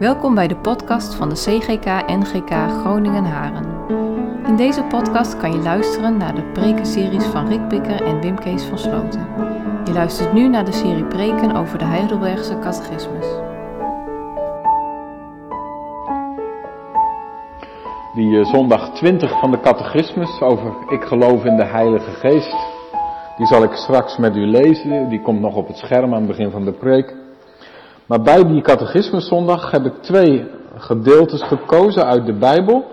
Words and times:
Welkom 0.00 0.34
bij 0.34 0.48
de 0.48 0.56
podcast 0.56 1.14
van 1.14 1.28
de 1.28 1.34
CGK 1.34 1.84
NGK 2.06 2.50
Groningen 2.50 3.24
Haren. 3.24 3.64
In 4.46 4.56
deze 4.56 4.82
podcast 4.82 5.36
kan 5.36 5.52
je 5.52 5.58
luisteren 5.58 6.16
naar 6.16 6.34
de 6.34 6.42
prekenseries 6.42 7.24
van 7.24 7.48
Rick 7.48 7.68
Bikker 7.68 8.02
en 8.02 8.20
Wim 8.20 8.38
Kees 8.38 8.64
van 8.64 8.78
Sloten. 8.78 9.26
Je 9.84 9.92
luistert 9.92 10.32
nu 10.32 10.48
naar 10.48 10.64
de 10.64 10.72
serie 10.72 11.04
preken 11.04 11.56
over 11.56 11.78
de 11.78 11.84
Heidelbergse 11.84 12.58
catechismus. 12.58 13.26
Die 18.14 18.38
eh, 18.38 18.44
zondag 18.44 18.94
20 18.94 19.38
van 19.38 19.50
de 19.50 19.60
catechismus 19.60 20.40
over 20.40 20.74
ik 20.88 21.02
geloof 21.02 21.44
in 21.44 21.56
de 21.56 21.64
Heilige 21.64 22.10
Geest. 22.10 22.56
Die 23.36 23.46
zal 23.46 23.62
ik 23.62 23.72
straks 23.72 24.16
met 24.16 24.36
u 24.36 24.46
lezen. 24.46 25.08
Die 25.08 25.22
komt 25.22 25.40
nog 25.40 25.54
op 25.54 25.66
het 25.66 25.76
scherm 25.76 26.14
aan 26.14 26.22
het 26.22 26.26
begin 26.26 26.50
van 26.50 26.64
de 26.64 26.72
preek. 26.72 27.19
Maar 28.10 28.22
bij 28.22 28.44
die 28.44 28.62
catechismuszondag 28.62 29.70
heb 29.70 29.84
ik 29.84 30.02
twee 30.02 30.50
gedeeltes 30.76 31.42
gekozen 31.42 32.06
uit 32.06 32.26
de 32.26 32.32
Bijbel. 32.32 32.90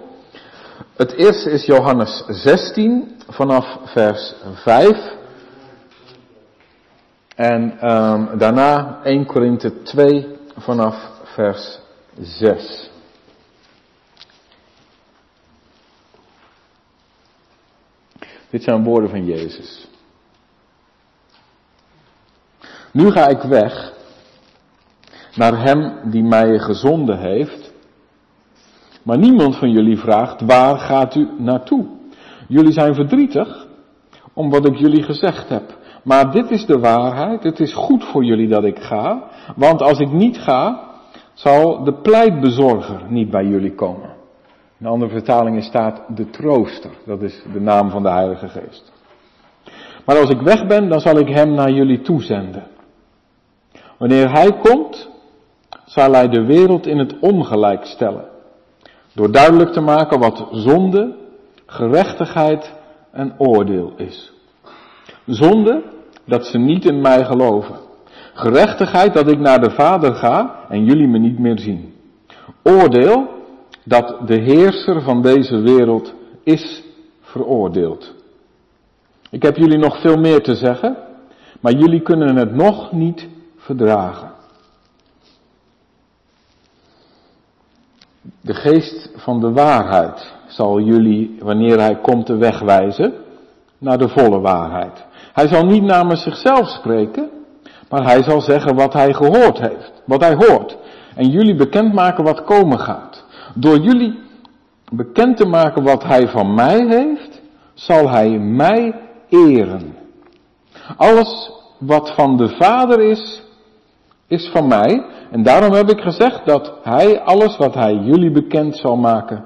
Het 0.95 1.11
eerste 1.11 1.49
is 1.51 1.65
Johannes 1.65 2.23
16 2.27 3.15
vanaf 3.27 3.79
vers 3.83 4.33
5. 4.53 5.15
En 7.35 7.91
um, 7.91 8.37
daarna 8.37 8.99
1 9.03 9.25
Korinthe 9.25 9.81
2 9.81 10.37
vanaf 10.57 11.09
vers 11.23 11.79
6. 12.19 12.89
Dit 18.49 18.63
zijn 18.63 18.83
woorden 18.83 19.09
van 19.09 19.25
Jezus. 19.25 19.87
Nu 22.91 23.11
ga 23.11 23.27
ik 23.27 23.41
weg 23.41 23.95
naar 25.37 25.63
Hem 25.63 26.11
die 26.11 26.23
mij 26.23 26.59
gezonden 26.59 27.19
heeft. 27.19 27.73
Maar 29.03 29.17
niemand 29.17 29.55
van 29.55 29.71
jullie 29.71 29.97
vraagt, 29.97 30.41
waar 30.41 30.77
gaat 30.77 31.15
u 31.15 31.29
naartoe? 31.37 31.85
Jullie 32.47 32.71
zijn 32.71 32.95
verdrietig 32.95 33.67
om 34.33 34.49
wat 34.49 34.67
ik 34.67 34.75
jullie 34.75 35.03
gezegd 35.03 35.49
heb. 35.49 35.77
Maar 36.03 36.31
dit 36.31 36.51
is 36.51 36.65
de 36.65 36.79
waarheid, 36.79 37.43
het 37.43 37.59
is 37.59 37.73
goed 37.73 38.03
voor 38.03 38.23
jullie 38.23 38.47
dat 38.47 38.63
ik 38.63 38.79
ga, 38.79 39.23
want 39.55 39.81
als 39.81 39.99
ik 39.99 40.11
niet 40.11 40.37
ga, 40.37 40.87
zal 41.33 41.83
de 41.83 41.93
pleitbezorger 41.93 43.01
niet 43.09 43.29
bij 43.29 43.45
jullie 43.45 43.75
komen. 43.75 44.15
In 44.79 44.85
andere 44.85 45.11
vertalingen 45.11 45.61
staat 45.61 46.01
de 46.15 46.29
trooster, 46.29 46.91
dat 47.05 47.21
is 47.21 47.43
de 47.53 47.61
naam 47.61 47.89
van 47.89 48.03
de 48.03 48.09
Heilige 48.09 48.47
Geest. 48.47 48.91
Maar 50.05 50.17
als 50.17 50.29
ik 50.29 50.41
weg 50.41 50.67
ben, 50.67 50.89
dan 50.89 50.99
zal 50.99 51.17
ik 51.17 51.29
hem 51.29 51.53
naar 51.53 51.71
jullie 51.71 52.01
toezenden. 52.01 52.63
Wanneer 53.97 54.31
hij 54.31 54.51
komt, 54.51 55.09
zal 55.87 56.11
hij 56.11 56.29
de 56.29 56.45
wereld 56.45 56.85
in 56.85 56.97
het 56.97 57.19
ongelijk 57.19 57.85
stellen. 57.85 58.25
Door 59.13 59.31
duidelijk 59.31 59.71
te 59.71 59.81
maken 59.81 60.19
wat 60.19 60.47
zonde, 60.51 61.15
gerechtigheid 61.65 62.73
en 63.11 63.33
oordeel 63.37 63.93
is. 63.95 64.33
Zonde, 65.25 65.83
dat 66.25 66.45
ze 66.45 66.57
niet 66.57 66.85
in 66.85 67.01
mij 67.01 67.25
geloven. 67.25 67.75
Gerechtigheid, 68.33 69.13
dat 69.13 69.31
ik 69.31 69.39
naar 69.39 69.61
de 69.61 69.71
Vader 69.71 70.15
ga 70.15 70.65
en 70.69 70.85
jullie 70.85 71.07
me 71.07 71.17
niet 71.17 71.39
meer 71.39 71.59
zien. 71.59 71.93
Oordeel, 72.63 73.27
dat 73.83 74.15
de 74.25 74.41
heerser 74.41 75.01
van 75.01 75.21
deze 75.21 75.59
wereld 75.59 76.13
is 76.43 76.83
veroordeeld. 77.21 78.13
Ik 79.29 79.43
heb 79.43 79.57
jullie 79.57 79.77
nog 79.77 80.01
veel 80.01 80.17
meer 80.17 80.41
te 80.41 80.55
zeggen, 80.55 80.97
maar 81.59 81.73
jullie 81.73 82.01
kunnen 82.01 82.35
het 82.35 82.55
nog 82.55 82.91
niet 82.91 83.27
verdragen. 83.57 84.36
De 88.41 88.53
geest 88.53 89.09
van 89.15 89.39
de 89.39 89.51
waarheid 89.51 90.33
zal 90.47 90.79
jullie, 90.79 91.37
wanneer 91.39 91.79
hij 91.79 91.95
komt, 91.95 92.27
de 92.27 92.37
weg 92.37 92.59
wijzen 92.59 93.13
naar 93.77 93.97
de 93.97 94.09
volle 94.09 94.39
waarheid. 94.39 95.05
Hij 95.33 95.47
zal 95.47 95.65
niet 95.65 95.83
namens 95.83 96.23
zichzelf 96.23 96.67
spreken, 96.67 97.29
maar 97.89 98.03
hij 98.03 98.23
zal 98.23 98.41
zeggen 98.41 98.75
wat 98.75 98.93
hij 98.93 99.13
gehoord 99.13 99.59
heeft, 99.59 99.91
wat 100.05 100.21
hij 100.21 100.35
hoort. 100.35 100.77
En 101.15 101.29
jullie 101.29 101.55
bekendmaken 101.55 102.23
wat 102.23 102.43
komen 102.43 102.79
gaat. 102.79 103.25
Door 103.55 103.77
jullie 103.77 104.19
bekend 104.91 105.37
te 105.37 105.45
maken 105.45 105.83
wat 105.83 106.03
hij 106.03 106.27
van 106.27 106.53
mij 106.53 106.85
heeft, 106.87 107.41
zal 107.73 108.09
hij 108.09 108.29
mij 108.29 108.95
eren. 109.29 109.95
Alles 110.97 111.51
wat 111.79 112.13
van 112.15 112.37
de 112.37 112.49
Vader 112.49 113.01
is, 113.01 113.43
is 114.27 114.49
van 114.51 114.67
mij. 114.67 115.05
En 115.31 115.43
daarom 115.43 115.73
heb 115.73 115.89
ik 115.89 115.99
gezegd 115.99 116.45
dat 116.45 116.73
hij 116.83 117.21
alles 117.21 117.57
wat 117.57 117.73
hij 117.73 117.93
jullie 117.93 118.31
bekend 118.31 118.77
zal 118.77 118.95
maken 118.95 119.45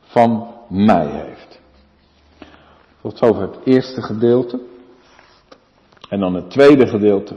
van 0.00 0.48
mij 0.68 1.06
heeft. 1.06 1.60
Tot 3.00 3.18
zover 3.18 3.42
het 3.42 3.58
eerste 3.64 4.02
gedeelte. 4.02 4.60
En 6.08 6.20
dan 6.20 6.34
het 6.34 6.50
tweede 6.50 6.86
gedeelte 6.86 7.34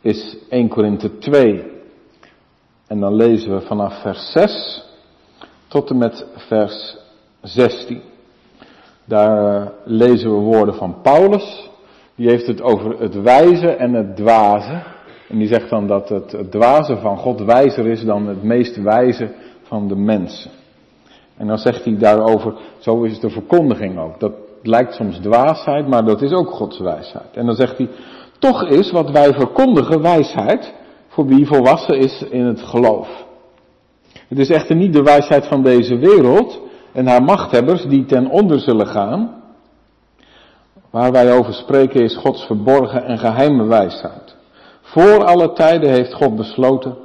is 0.00 0.36
1 0.48 0.68
Korinthe 0.68 1.18
2. 1.18 1.76
En 2.86 3.00
dan 3.00 3.14
lezen 3.14 3.54
we 3.54 3.60
vanaf 3.60 4.00
vers 4.00 4.32
6 4.32 4.82
tot 5.68 5.90
en 5.90 5.98
met 5.98 6.26
vers 6.36 6.96
16. 7.42 8.02
Daar 9.04 9.62
eh, 9.62 9.68
lezen 9.84 10.30
we 10.30 10.36
woorden 10.36 10.74
van 10.74 11.00
Paulus. 11.02 11.70
Die 12.14 12.28
heeft 12.28 12.46
het 12.46 12.62
over 12.62 13.00
het 13.00 13.14
wijze 13.22 13.68
en 13.68 13.92
het 13.92 14.16
dwaze. 14.16 14.82
En 15.28 15.38
die 15.38 15.48
zegt 15.48 15.70
dan 15.70 15.86
dat 15.86 16.08
het, 16.08 16.32
het 16.32 16.56
van 17.00 17.18
God 17.18 17.40
wijzer 17.40 17.86
is 17.86 18.04
dan 18.04 18.26
het 18.26 18.42
meest 18.42 18.82
wijze 18.82 19.30
van 19.62 19.88
de 19.88 19.96
mensen. 19.96 20.50
En 21.36 21.46
dan 21.46 21.58
zegt 21.58 21.84
hij 21.84 21.96
daarover, 21.98 22.54
zo 22.78 23.02
is 23.02 23.20
de 23.20 23.30
verkondiging 23.30 23.98
ook. 23.98 24.20
Dat 24.20 24.32
lijkt 24.62 24.94
soms 24.94 25.18
dwaasheid, 25.18 25.88
maar 25.88 26.04
dat 26.04 26.22
is 26.22 26.32
ook 26.32 26.50
Gods 26.50 26.78
wijsheid. 26.78 27.36
En 27.36 27.46
dan 27.46 27.54
zegt 27.54 27.78
hij, 27.78 27.88
toch 28.38 28.64
is 28.64 28.90
wat 28.90 29.10
wij 29.10 29.32
verkondigen 29.32 30.02
wijsheid 30.02 30.74
voor 31.08 31.26
wie 31.26 31.46
volwassen 31.46 31.98
is 31.98 32.22
in 32.30 32.44
het 32.44 32.60
geloof. 32.60 33.26
Het 34.28 34.38
is 34.38 34.50
echter 34.50 34.76
niet 34.76 34.92
de 34.92 35.02
wijsheid 35.02 35.46
van 35.46 35.62
deze 35.62 35.96
wereld 35.96 36.60
en 36.92 37.06
haar 37.06 37.22
machthebbers 37.22 37.84
die 37.84 38.04
ten 38.04 38.30
onder 38.30 38.60
zullen 38.60 38.86
gaan. 38.86 39.42
Waar 40.90 41.12
wij 41.12 41.32
over 41.32 41.54
spreken 41.54 42.02
is 42.02 42.16
Gods 42.16 42.46
verborgen 42.46 43.04
en 43.04 43.18
geheime 43.18 43.64
wijsheid. 43.64 44.27
Voor 44.88 45.24
alle 45.24 45.52
tijden 45.52 45.90
heeft 45.90 46.14
God 46.14 46.36
besloten 46.36 46.96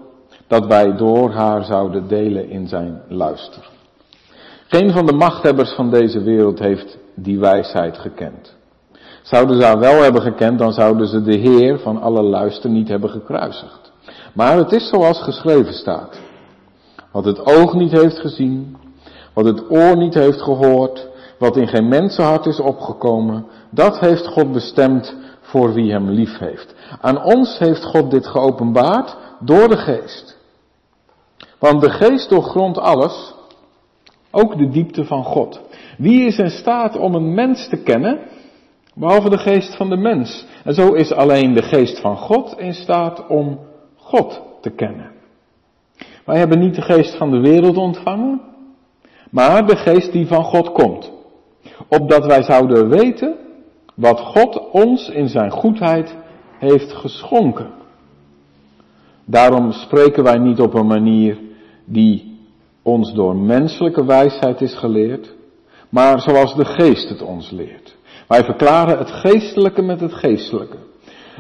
dat 0.48 0.66
wij 0.66 0.96
door 0.96 1.32
haar 1.32 1.64
zouden 1.64 2.08
delen 2.08 2.50
in 2.50 2.68
zijn 2.68 3.02
luister. 3.08 3.70
Geen 4.68 4.92
van 4.92 5.06
de 5.06 5.14
machthebbers 5.14 5.72
van 5.72 5.90
deze 5.90 6.22
wereld 6.22 6.60
heeft 6.60 6.98
die 7.16 7.40
wijsheid 7.40 7.98
gekend. 7.98 8.56
Zouden 9.22 9.56
ze 9.62 9.66
haar 9.66 9.80
wel 9.80 10.02
hebben 10.02 10.22
gekend, 10.22 10.60
dan 10.60 10.74
zouden 10.74 11.08
ze 11.08 11.22
de 11.22 11.38
Heer 11.38 11.80
van 11.80 12.02
alle 12.02 12.22
luister 12.22 12.70
niet 12.70 12.88
hebben 12.88 13.10
gekruisigd. 13.10 13.92
Maar 14.34 14.58
het 14.58 14.72
is 14.72 14.90
zoals 14.90 15.22
geschreven 15.22 15.74
staat. 15.74 16.20
Wat 17.12 17.26
het 17.26 17.46
oog 17.46 17.74
niet 17.74 17.92
heeft 17.92 18.20
gezien, 18.20 18.78
wat 19.34 19.46
het 19.46 19.72
oor 19.72 19.98
niet 19.98 20.14
heeft 20.14 20.42
gehoord, 20.42 21.08
wat 21.40 21.58
in 21.58 21.68
geen 21.68 21.88
mensenhart 21.88 22.46
is 22.46 22.60
opgekomen, 22.60 23.46
dat 23.70 24.00
heeft 24.00 24.28
God 24.28 24.52
bestemd 24.52 25.16
voor 25.54 25.74
wie 25.74 25.92
hem 25.92 26.10
lief 26.10 26.38
heeft. 26.38 26.76
Aan 27.02 27.24
ons 27.24 27.58
heeft 27.60 27.84
God 27.84 28.12
dit 28.12 28.28
geopenbaard 28.28 29.18
door 29.40 29.70
de 29.70 29.78
geest. 29.78 30.38
Want 31.60 31.82
de 31.82 31.90
geest 31.90 32.30
doorgrondt 32.30 32.78
alles, 32.78 33.34
ook 34.32 34.58
de 34.58 34.70
diepte 34.70 35.06
van 35.06 35.24
God. 35.24 35.62
Wie 35.98 36.26
is 36.26 36.38
in 36.38 36.50
staat 36.50 36.98
om 36.98 37.16
een 37.16 37.34
mens 37.34 37.70
te 37.70 37.84
kennen, 37.84 38.20
behalve 38.96 39.30
de 39.30 39.38
geest 39.38 39.76
van 39.76 39.90
de 39.90 39.98
mens? 39.98 40.46
En 40.64 40.74
zo 40.74 40.94
is 40.94 41.12
alleen 41.12 41.54
de 41.54 41.64
geest 41.64 42.00
van 42.00 42.18
God 42.18 42.58
in 42.58 42.74
staat 42.74 43.28
om 43.28 43.60
God 43.96 44.42
te 44.62 44.70
kennen. 44.70 45.12
Wij 46.26 46.38
hebben 46.38 46.60
niet 46.60 46.76
de 46.76 46.82
geest 46.82 47.18
van 47.18 47.32
de 47.32 47.40
wereld 47.40 47.78
ontvangen, 47.78 48.42
maar 49.30 49.66
de 49.66 49.76
geest 49.76 50.12
die 50.12 50.28
van 50.28 50.44
God 50.44 50.72
komt. 50.72 51.12
Opdat 51.88 52.26
wij 52.26 52.44
zouden 52.44 52.90
weten 52.90 53.42
wat 53.94 54.20
God 54.20 54.70
ons 54.72 55.10
in 55.10 55.30
zijn 55.30 55.52
goedheid 55.52 56.16
heeft 56.58 56.94
geschonken. 56.94 57.72
Daarom 59.26 59.72
spreken 59.72 60.24
wij 60.24 60.38
niet 60.38 60.60
op 60.60 60.74
een 60.74 60.88
manier 60.88 61.38
die 61.86 62.40
ons 62.82 63.14
door 63.14 63.36
menselijke 63.36 64.06
wijsheid 64.06 64.62
is 64.62 64.76
geleerd, 64.76 65.34
maar 65.90 66.20
zoals 66.20 66.56
de 66.56 66.66
geest 66.66 67.10
het 67.10 67.22
ons 67.22 67.50
leert. 67.50 67.96
Wij 68.28 68.44
verklaren 68.44 68.98
het 68.98 69.12
geestelijke 69.12 69.82
met 69.82 70.00
het 70.00 70.14
geestelijke. 70.14 70.78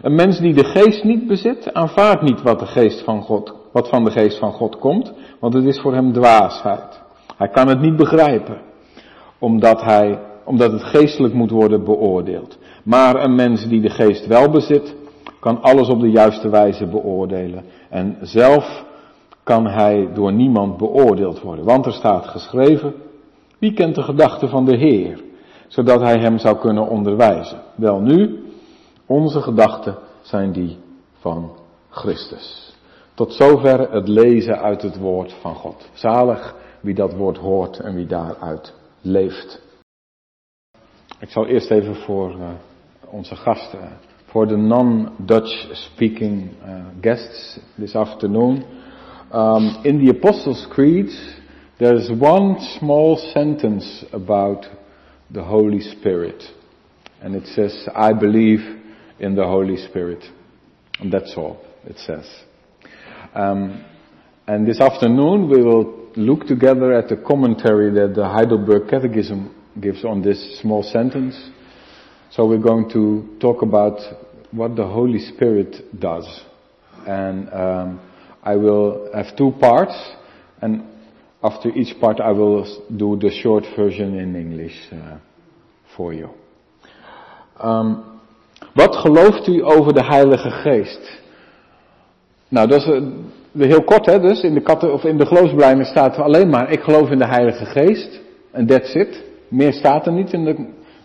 Een 0.02 0.16
mens 0.16 0.40
die 0.40 0.54
de 0.54 0.64
geest 0.64 1.04
niet 1.04 1.28
bezit, 1.28 1.74
aanvaardt 1.74 2.22
niet 2.22 2.42
wat, 2.42 2.60
de 2.60 2.66
geest 2.66 3.04
van 3.04 3.22
God, 3.22 3.54
wat 3.72 3.90
van 3.90 4.04
de 4.04 4.12
geest 4.12 4.38
van 4.38 4.52
God 4.52 4.78
komt, 4.78 5.14
want 5.40 5.54
het 5.54 5.66
is 5.66 5.80
voor 5.80 5.94
hem 5.94 6.14
dwaasheid. 6.14 7.02
Hij 7.38 7.48
kan 7.48 7.68
het 7.68 7.80
niet 7.80 7.96
begrijpen, 7.96 8.62
omdat, 9.40 9.82
hij, 9.82 10.20
omdat 10.45 10.72
het 10.72 10.84
geestelijk 10.84 11.34
moet 11.34 11.51
worden 11.51 11.84
beoordeeld. 11.84 12.57
Maar 12.84 13.24
een 13.24 13.36
mens 13.36 13.68
die 13.68 13.81
de 13.81 13.90
geest 13.90 14.28
wel 14.28 14.50
bezit, 14.50 14.95
kan 15.40 15.62
alles 15.62 15.90
op 15.90 16.00
de 16.00 16.10
juiste 16.10 16.50
wijze 16.50 16.88
beoordelen 16.88 17.63
en 17.90 18.18
zelf 18.22 18.84
kan 19.44 19.68
hij 19.68 20.10
door 20.13 20.34
niemand 20.34 20.78
beoordeeld 20.78 21.42
worden. 21.42 21.66
Want 21.66 21.86
er 21.86 21.94
staat 21.94 22.28
geschreven, 22.28 22.94
wie 23.60 23.74
kent 23.74 23.95
de 23.95 24.04
gedachten 24.04 24.50
van 24.50 24.66
de 24.66 24.78
Heer, 24.78 25.24
zodat 25.68 26.01
hij 26.01 26.18
hem 26.18 26.38
zou 26.38 26.57
kunnen 26.57 26.88
onderwijzen? 26.88 27.62
Wel 27.75 28.00
nu, 28.00 28.44
onze 29.06 29.42
gedachten 29.42 29.98
zijn 30.22 30.51
die 30.51 30.78
van 31.19 31.51
Christus. 31.89 32.75
Tot 33.13 33.34
zover 33.34 33.92
het 33.92 34.07
lezen 34.07 34.60
uit 34.60 34.81
het 34.81 34.98
woord 34.98 35.34
van 35.42 35.56
God. 35.56 35.89
Zalig 35.94 36.56
wie 36.81 36.94
dat 36.94 37.13
woord 37.13 37.38
hoort 37.38 37.80
en 37.80 37.96
wie 37.96 38.06
daaruit 38.06 38.74
leeft. 39.01 39.62
Ik 41.24 41.30
zal 41.30 41.48
eerst 41.48 41.72
even 41.72 41.96
voor 41.96 42.31
uh, 42.31 42.50
onze 43.10 43.36
gasten, 43.36 43.80
voor 44.25 44.48
de 44.48 44.58
non-Dutch 44.58 45.75
speaking 45.75 46.50
uh, 46.66 46.75
guests 47.02 47.60
this 47.80 47.96
afternoon. 47.96 48.64
Um, 49.34 49.75
in 49.84 50.06
the 50.06 50.14
Apostles' 50.18 50.68
Creed, 50.68 51.36
there's 51.78 52.10
one 52.10 52.60
small 52.60 53.16
sentence 53.16 54.06
about 54.12 54.70
the 55.31 55.40
Holy 55.40 55.80
Spirit. 55.80 56.54
And 57.22 57.36
it 57.36 57.48
says, 57.48 57.88
I 57.96 58.14
believe 58.14 58.75
in 59.18 59.36
the 59.36 59.46
Holy 59.46 59.78
Spirit. 59.78 60.31
And 61.00 61.12
that's 61.12 61.38
all 61.38 61.58
it 61.86 62.00
says. 62.00 62.44
Um, 63.34 63.84
and 64.46 64.68
this 64.68 64.80
afternoon 64.80 65.50
we 65.50 65.62
will 65.62 66.10
look 66.16 66.48
together 66.48 66.94
at 66.94 67.08
the 67.08 67.16
commentary 67.16 67.92
that 67.92 68.14
the 68.14 68.28
Heidelberg 68.28 68.90
Catechism 68.90 69.62
gives 69.80 70.06
on 70.06 70.22
this 70.22 70.60
small 70.62 70.84
sentence. 70.84 71.36
So 72.30 72.46
we're 72.46 72.62
going 72.62 72.90
to 72.90 73.38
talk 73.40 73.62
about 73.62 74.00
what 74.52 74.75
the 74.75 74.86
Holy 74.86 75.20
Spirit 75.20 75.84
does. 76.00 76.46
And 77.06 77.52
um, 77.54 78.00
I 78.44 78.56
will 78.56 79.10
have 79.14 79.36
two 79.36 79.54
parts, 79.60 79.94
and 80.62 80.84
after 81.42 81.70
each 81.70 82.00
part 82.00 82.20
I 82.20 82.31
will 82.31 82.66
do 82.96 83.18
the 83.18 83.30
short 83.30 83.66
version 83.75 84.18
in 84.18 84.36
English 84.36 84.90
uh, 84.92 85.18
for 85.96 86.14
you. 86.14 86.30
Um, 87.64 88.04
wat 88.74 88.96
gelooft 88.96 89.48
u 89.48 89.64
over 89.64 89.94
de 89.94 90.04
Heilige 90.04 90.52
Geest? 90.52 91.22
Nou, 92.48 92.68
dat 92.68 92.81
is 92.81 92.88
uh, 92.88 93.68
heel 93.68 93.84
kort, 93.84 94.06
hè, 94.06 94.20
dus 94.20 94.42
in 94.42 94.54
de, 94.54 94.62
katten, 94.62 94.94
of 94.94 95.04
in 95.04 95.18
de 95.18 95.25
geloofsbelijdenis 95.25 95.88
staat 95.88 96.18
alleen 96.18 96.50
maar, 96.50 96.72
ik 96.72 96.80
geloof 96.80 97.10
in 97.10 97.18
de 97.18 97.28
Heilige 97.28 97.66
Geest, 97.66 98.22
en 98.52 98.66
that's 98.66 98.94
it. 98.94 99.24
Meer 99.54 99.74
staat 99.74 100.06
er 100.06 100.14
niet. 100.14 100.32
De, 100.32 100.56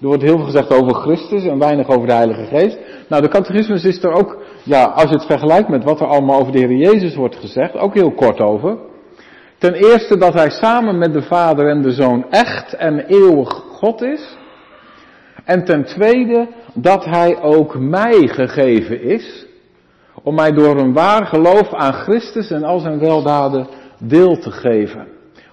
er 0.01 0.07
wordt 0.07 0.23
heel 0.23 0.37
veel 0.37 0.45
gezegd 0.45 0.73
over 0.73 0.95
Christus 0.95 1.45
en 1.45 1.59
weinig 1.59 1.89
over 1.89 2.07
de 2.07 2.13
Heilige 2.13 2.45
Geest. 2.45 2.79
Nou, 3.09 3.23
de 3.23 3.29
catechismus 3.29 3.85
is 3.85 4.03
er 4.03 4.13
ook, 4.13 4.43
ja, 4.63 4.85
als 4.85 5.11
je 5.11 5.15
het 5.15 5.27
vergelijkt 5.27 5.69
met 5.69 5.85
wat 5.85 6.01
er 6.01 6.07
allemaal 6.07 6.41
over 6.41 6.53
de 6.53 6.59
Heer 6.59 6.77
Jezus 6.77 7.15
wordt 7.15 7.37
gezegd, 7.37 7.77
ook 7.77 7.95
heel 7.95 8.13
kort 8.13 8.41
over. 8.41 8.79
Ten 9.59 9.75
eerste 9.75 10.19
dat 10.19 10.35
hij 10.35 10.51
samen 10.51 10.99
met 10.99 11.13
de 11.13 11.23
Vader 11.23 11.69
en 11.69 11.83
de 11.83 11.93
Zoon 11.93 12.31
echt 12.31 12.75
en 12.75 12.99
eeuwig 12.99 13.49
God 13.49 14.03
is. 14.03 14.37
En 15.45 15.65
ten 15.65 15.85
tweede 15.85 16.49
dat 16.75 17.05
hij 17.05 17.43
ook 17.43 17.79
mij 17.79 18.29
gegeven 18.29 19.03
is, 19.03 19.47
om 20.23 20.35
mij 20.35 20.53
door 20.53 20.79
een 20.79 20.93
waar 20.93 21.27
geloof 21.27 21.75
aan 21.75 21.93
Christus 21.93 22.51
en 22.51 22.65
al 22.65 22.79
zijn 22.79 22.99
weldaden 22.99 23.67
deel 23.99 24.39
te 24.39 24.51
geven. 24.51 25.07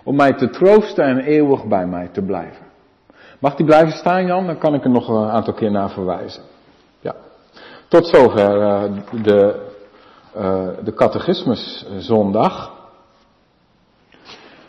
Om 0.03 0.15
mij 0.15 0.33
te 0.33 0.49
troosten 0.49 1.05
en 1.05 1.19
eeuwig 1.19 1.67
bij 1.67 1.87
mij 1.87 2.09
te 2.11 2.21
blijven. 2.21 2.65
Mag 3.39 3.55
die 3.55 3.65
blijven 3.65 3.91
staan, 3.91 4.25
Jan? 4.25 4.45
Dan 4.45 4.57
kan 4.57 4.73
ik 4.73 4.83
er 4.83 4.89
nog 4.89 5.07
een 5.07 5.29
aantal 5.29 5.53
keer 5.53 5.71
naar 5.71 5.89
verwijzen. 5.89 6.43
Ja. 6.99 7.15
Tot 7.87 8.07
zover 8.07 8.61
uh, 8.61 8.83
de, 9.23 9.61
uh, 10.37 10.67
de 10.83 10.93
catechismus 10.93 11.85
zondag. 11.97 12.73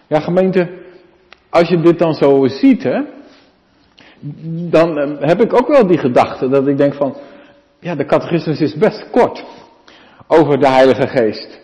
Ja, 0.07 0.21
gemeente, 0.21 0.69
als 1.51 1.69
je 1.69 1.81
dit 1.81 1.99
dan 1.99 2.15
zo 2.15 2.47
ziet, 2.47 2.83
hè, 2.83 3.01
dan 4.71 4.99
uh, 4.99 5.21
heb 5.21 5.41
ik 5.41 5.53
ook 5.53 5.69
wel 5.69 5.87
die 5.87 5.99
gedachte 5.99 6.49
dat 6.49 6.67
ik 6.67 6.77
denk 6.77 6.95
van, 6.95 7.17
ja, 7.81 7.95
de 7.95 8.05
catechismus 8.05 8.61
is 8.61 8.75
best 8.75 9.11
kort 9.11 9.45
over 10.27 10.59
de 10.59 10.69
Heilige 10.69 11.09
Geest. 11.09 11.61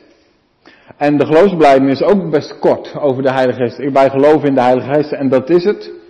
En 0.97 1.17
de 1.17 1.27
geloofsbelijdenis 1.27 2.01
is 2.01 2.07
ook 2.07 2.31
best 2.31 2.59
kort 2.59 2.95
over 2.99 3.23
de 3.23 3.33
Heilige 3.33 3.59
Geest. 3.59 3.93
Wij 3.93 4.11
geloven 4.11 4.49
in 4.49 4.55
de 4.55 4.61
Heilige 4.61 4.93
Geest 4.93 5.13
en 5.13 5.29
dat 5.29 5.51
is 5.51 5.65
het. 5.65 6.01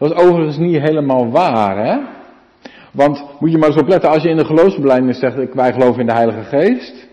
Dat 0.00 0.10
is 0.10 0.24
overigens 0.24 0.58
niet 0.58 0.80
helemaal 0.80 1.30
waar, 1.30 1.86
hè? 1.86 1.98
Want 2.92 3.24
moet 3.38 3.50
je 3.50 3.58
maar 3.58 3.68
eens 3.68 3.80
opletten, 3.80 4.10
als 4.10 4.22
je 4.22 4.28
in 4.28 4.36
de 4.36 4.44
geloofsbelijdenis 4.44 5.18
zegt, 5.18 5.54
wij 5.54 5.72
geloven 5.72 6.00
in 6.00 6.06
de 6.06 6.12
Heilige 6.12 6.42
Geest, 6.42 7.08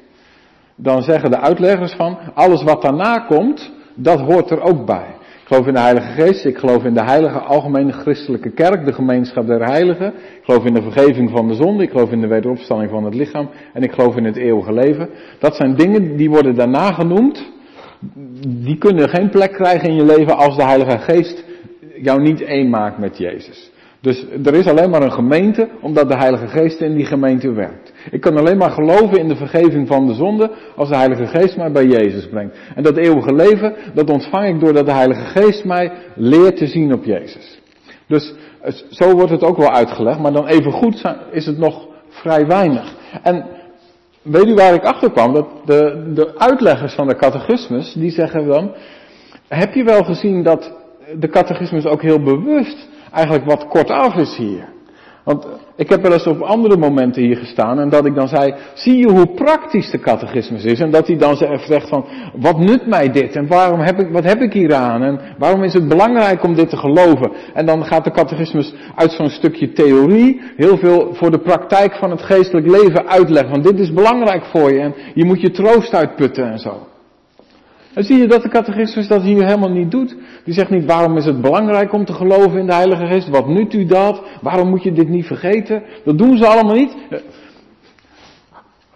dan 0.76 1.02
zeggen 1.02 1.32
de 1.32 1.40
uitleggers 1.40 1.94
van, 1.94 2.18
alles 2.34 2.64
wat 2.64 2.82
daarna 2.82 3.20
komt, 3.20 3.72
dat 3.96 4.20
hoort 4.20 4.50
er 4.50 4.62
ook 4.62 4.86
bij. 4.86 5.06
Ik 5.20 5.54
geloof 5.54 5.68
in 5.68 5.74
de 5.74 5.80
Heilige 5.80 6.22
Geest, 6.22 6.46
ik 6.46 6.58
geloof 6.58 6.84
in 6.84 6.94
de 6.94 7.04
heilige 7.04 7.40
algemene 7.40 7.92
christelijke 7.92 8.50
kerk, 8.50 8.86
de 8.86 8.94
gemeenschap 8.94 9.48
der 9.48 9.66
heiligen. 9.66 10.08
Ik 10.08 10.42
geloof 10.44 10.66
in 10.66 10.74
de 10.74 10.82
vergeving 10.82 11.30
van 11.30 11.48
de 11.48 11.54
zonde, 11.54 11.84
ik 11.84 11.90
geloof 11.90 12.12
in 12.12 12.22
de 12.22 12.28
wederopstanding 12.28 12.92
van 12.92 13.04
het 13.04 13.14
lichaam 13.14 13.50
en 13.74 13.84
ik 13.84 13.92
geloof 13.92 14.16
in 14.16 14.26
het 14.26 14.36
eeuwige 14.36 14.74
leven. 14.74 15.10
Dat 15.40 15.56
zijn 15.56 15.76
dingen 15.76 16.18
die 16.18 16.30
worden 16.30 16.56
daarna 16.56 16.92
genoemd. 16.92 17.52
Die 18.42 18.78
kunnen 18.78 19.10
geen 19.10 19.30
plek 19.30 19.52
krijgen 19.52 19.90
in 19.90 19.96
je 19.96 20.06
leven 20.06 20.38
als 20.38 20.56
de 20.56 20.64
Heilige 20.64 20.98
Geest 20.98 21.46
jou 22.02 22.22
niet 22.22 22.42
één 22.42 22.70
maakt 22.70 22.98
met 22.98 23.18
Jezus. 23.18 23.72
Dus 24.02 24.26
er 24.44 24.54
is 24.54 24.68
alleen 24.68 24.90
maar 24.90 25.02
een 25.02 25.12
gemeente, 25.12 25.70
omdat 25.82 26.10
de 26.10 26.18
Heilige 26.18 26.48
Geest 26.48 26.82
in 26.82 26.96
die 26.96 27.06
gemeente 27.06 27.52
werkt. 27.52 27.94
Ik 28.12 28.22
kan 28.22 28.38
alleen 28.38 28.58
maar 28.58 28.72
geloven 28.72 29.20
in 29.20 29.28
de 29.28 29.36
vergeving 29.36 29.88
van 29.88 30.08
de 30.08 30.14
zonde, 30.14 30.52
als 30.76 30.90
de 30.90 30.96
Heilige 30.96 31.28
Geest 31.28 31.58
mij 31.58 31.72
bij 31.72 31.86
Jezus 31.86 32.28
brengt. 32.30 32.58
En 32.76 32.84
dat 32.84 32.98
eeuwige 32.98 33.34
leven, 33.34 33.76
dat 33.94 34.10
ontvang 34.10 34.48
ik 34.48 34.60
doordat 34.60 34.86
de 34.86 34.92
Heilige 34.92 35.26
Geest 35.26 35.66
mij 35.66 35.92
leert 36.16 36.58
te 36.58 36.68
zien 36.68 36.94
op 36.94 37.04
Jezus. 37.04 37.60
Dus 38.08 38.34
zo 38.90 39.12
wordt 39.12 39.32
het 39.32 39.44
ook 39.44 39.58
wel 39.58 39.72
uitgelegd, 39.72 40.20
maar 40.20 40.34
dan 40.34 40.48
even 40.48 40.72
goed 40.72 41.16
is 41.32 41.46
het 41.46 41.58
nog 41.58 41.88
vrij 42.10 42.46
weinig. 42.46 42.96
En 43.24 43.46
weet 44.22 44.48
u 44.48 44.54
waar 44.54 44.74
ik 44.74 44.84
achter 44.84 45.12
kwam? 45.12 45.34
Dat 45.34 45.48
de, 45.66 46.12
de 46.14 46.38
uitleggers 46.38 46.94
van 46.94 47.08
de 47.08 47.16
catechismus, 47.16 47.94
die 47.94 48.12
zeggen 48.12 48.48
dan, 48.48 48.72
heb 49.48 49.74
je 49.74 49.84
wel 49.84 50.04
gezien 50.04 50.44
dat 50.44 50.77
de 51.16 51.30
catechismus 51.30 51.86
ook 51.86 52.02
heel 52.02 52.24
bewust 52.24 52.88
eigenlijk 53.12 53.46
wat 53.46 53.68
kortaf 53.68 54.16
is 54.16 54.38
hier. 54.38 54.76
Want 55.24 55.48
ik 55.76 55.90
heb 55.90 56.02
wel 56.02 56.14
eens 56.14 56.28
op 56.28 56.42
andere 56.42 56.78
momenten 56.78 57.22
hier 57.22 57.38
gestaan 57.38 57.80
en 57.80 57.90
dat 57.90 58.06
ik 58.06 58.16
dan 58.16 58.28
zei, 58.28 58.54
zie 58.74 58.98
je 58.98 59.12
hoe 59.12 59.34
praktisch 59.34 59.92
de 59.92 60.00
catechismus 60.00 60.64
is? 60.64 60.80
En 60.80 60.92
dat 60.92 61.08
hij 61.08 61.18
dan 61.18 61.36
zegt 61.68 61.90
van, 61.90 62.06
wat 62.36 62.58
nut 62.58 62.88
mij 62.88 63.12
dit? 63.12 63.36
En 63.36 63.48
waarom 63.48 63.80
heb 63.80 64.00
ik, 64.00 64.12
wat 64.12 64.24
heb 64.24 64.42
ik 64.42 64.54
hier 64.54 64.74
aan? 64.74 65.04
En 65.04 65.20
waarom 65.38 65.64
is 65.64 65.74
het 65.74 65.88
belangrijk 65.88 66.44
om 66.44 66.56
dit 66.56 66.70
te 66.70 66.78
geloven? 66.78 67.32
En 67.54 67.66
dan 67.66 67.86
gaat 67.86 68.04
de 68.04 68.12
catechismus 68.12 68.74
uit 68.96 69.12
zo'n 69.12 69.30
stukje 69.30 69.72
theorie 69.72 70.42
heel 70.56 70.78
veel 70.78 71.14
voor 71.14 71.32
de 71.32 71.40
praktijk 71.40 71.96
van 71.96 72.12
het 72.12 72.22
geestelijk 72.22 72.68
leven 72.68 73.08
uitleggen. 73.08 73.52
Want 73.52 73.64
dit 73.64 73.80
is 73.80 73.94
belangrijk 73.94 74.46
voor 74.46 74.74
je 74.74 74.80
en 74.80 74.96
je 75.14 75.26
moet 75.26 75.42
je 75.42 75.52
troost 75.52 75.94
uitputten 75.94 76.52
en 76.52 76.60
zo. 76.60 76.88
En 77.98 78.04
zie 78.04 78.18
je 78.18 78.28
dat 78.28 78.42
de 78.42 78.50
catechismus 78.50 79.08
dat 79.08 79.22
hier 79.22 79.46
helemaal 79.46 79.70
niet 79.70 79.92
doet. 79.92 80.16
Die 80.44 80.54
zegt 80.54 80.70
niet 80.70 80.86
waarom 80.86 81.18
is 81.18 81.26
het 81.26 81.42
belangrijk 81.42 81.94
om 81.94 82.06
te 82.06 82.14
geloven 82.14 82.60
in 82.60 82.66
de 82.66 82.74
Heilige 82.74 83.06
Geest. 83.06 83.30
Wat 83.30 83.48
nut 83.48 83.74
u 83.74 83.86
dat? 83.86 84.22
Waarom 84.42 84.70
moet 84.70 84.84
je 84.84 84.92
dit 84.92 85.10
niet 85.10 85.26
vergeten? 85.26 85.84
Dat 86.04 86.18
doen 86.18 86.38
ze 86.38 86.48
allemaal 86.48 86.76
niet. 86.76 86.96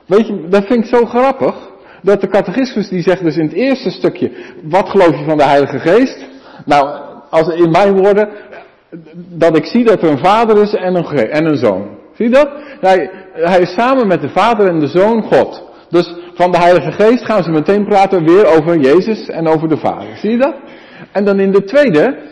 Weet 0.06 0.28
je, 0.28 0.48
dat 0.50 0.66
vind 0.66 0.84
ik 0.84 0.96
zo 0.96 1.06
grappig. 1.06 1.56
Dat 2.02 2.22
de 2.22 2.28
catechismus 2.28 2.90
die 2.90 3.02
zegt 3.02 3.24
dus 3.24 3.38
in 3.38 3.46
het 3.46 3.54
eerste 3.54 3.90
stukje. 3.90 4.32
Wat 4.64 4.90
geloof 4.90 5.18
je 5.20 5.26
van 5.26 5.38
de 5.38 5.44
Heilige 5.44 5.80
Geest? 5.80 6.26
Nou, 6.66 7.00
als 7.30 7.48
in 7.48 7.72
mijn 7.72 7.94
woorden. 7.94 8.30
Dat 9.14 9.58
ik 9.58 9.66
zie 9.66 9.84
dat 9.84 10.02
er 10.02 10.10
een 10.10 10.24
vader 10.24 10.62
is 10.62 10.74
en 10.74 10.96
een, 10.96 11.30
en 11.30 11.46
een 11.46 11.58
zoon. 11.58 11.88
Zie 12.16 12.26
je 12.26 12.32
dat? 12.32 12.50
Hij, 12.80 13.10
hij 13.34 13.60
is 13.60 13.74
samen 13.74 14.08
met 14.08 14.22
de 14.22 14.30
vader 14.30 14.68
en 14.68 14.80
de 14.80 14.88
zoon 14.88 15.24
God. 15.24 15.70
Dus 15.90 16.16
van 16.34 16.52
de 16.52 16.58
Heilige 16.58 16.92
Geest 16.92 17.26
gaan 17.26 17.44
ze 17.44 17.52
meteen 17.52 17.86
praten 17.86 18.26
weer 18.26 18.46
over 18.46 18.80
Jezus 18.80 19.28
en 19.28 19.48
over 19.48 19.70
de 19.70 19.78
Vader. 19.78 20.18
Zie 20.18 20.32
je 20.32 20.38
dat? 20.38 20.56
En 21.12 21.26
dan 21.26 21.40
in 21.40 21.52
de 21.52 21.64
tweede 21.64 22.30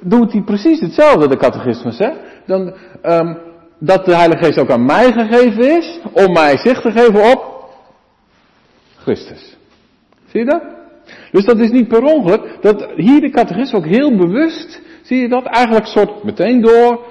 doet 0.00 0.32
hij 0.32 0.42
precies 0.42 0.80
hetzelfde, 0.80 1.28
de 1.28 1.36
catechismus. 1.36 1.98
Hè? 1.98 2.10
Dan, 2.46 2.74
um, 3.02 3.38
dat 3.78 4.04
de 4.04 4.14
Heilige 4.14 4.44
Geest 4.44 4.58
ook 4.58 4.70
aan 4.70 4.84
mij 4.84 5.12
gegeven 5.12 5.76
is, 5.78 6.00
om 6.12 6.32
mij 6.32 6.56
zicht 6.56 6.82
te 6.82 6.90
geven 6.90 7.32
op 7.32 7.70
Christus. 8.96 9.56
Zie 10.26 10.40
je 10.40 10.46
dat? 10.46 10.62
Dus 11.30 11.44
dat 11.44 11.58
is 11.58 11.70
niet 11.70 11.88
per 11.88 12.02
ongeluk, 12.02 12.58
dat 12.60 12.86
hier 12.96 13.20
de 13.20 13.30
catechismus 13.30 13.74
ook 13.74 13.86
heel 13.86 14.16
bewust, 14.16 14.80
zie 15.02 15.20
je 15.20 15.28
dat, 15.28 15.44
eigenlijk 15.44 15.86
soort 15.86 16.22
meteen 16.24 16.60
door. 16.60 17.04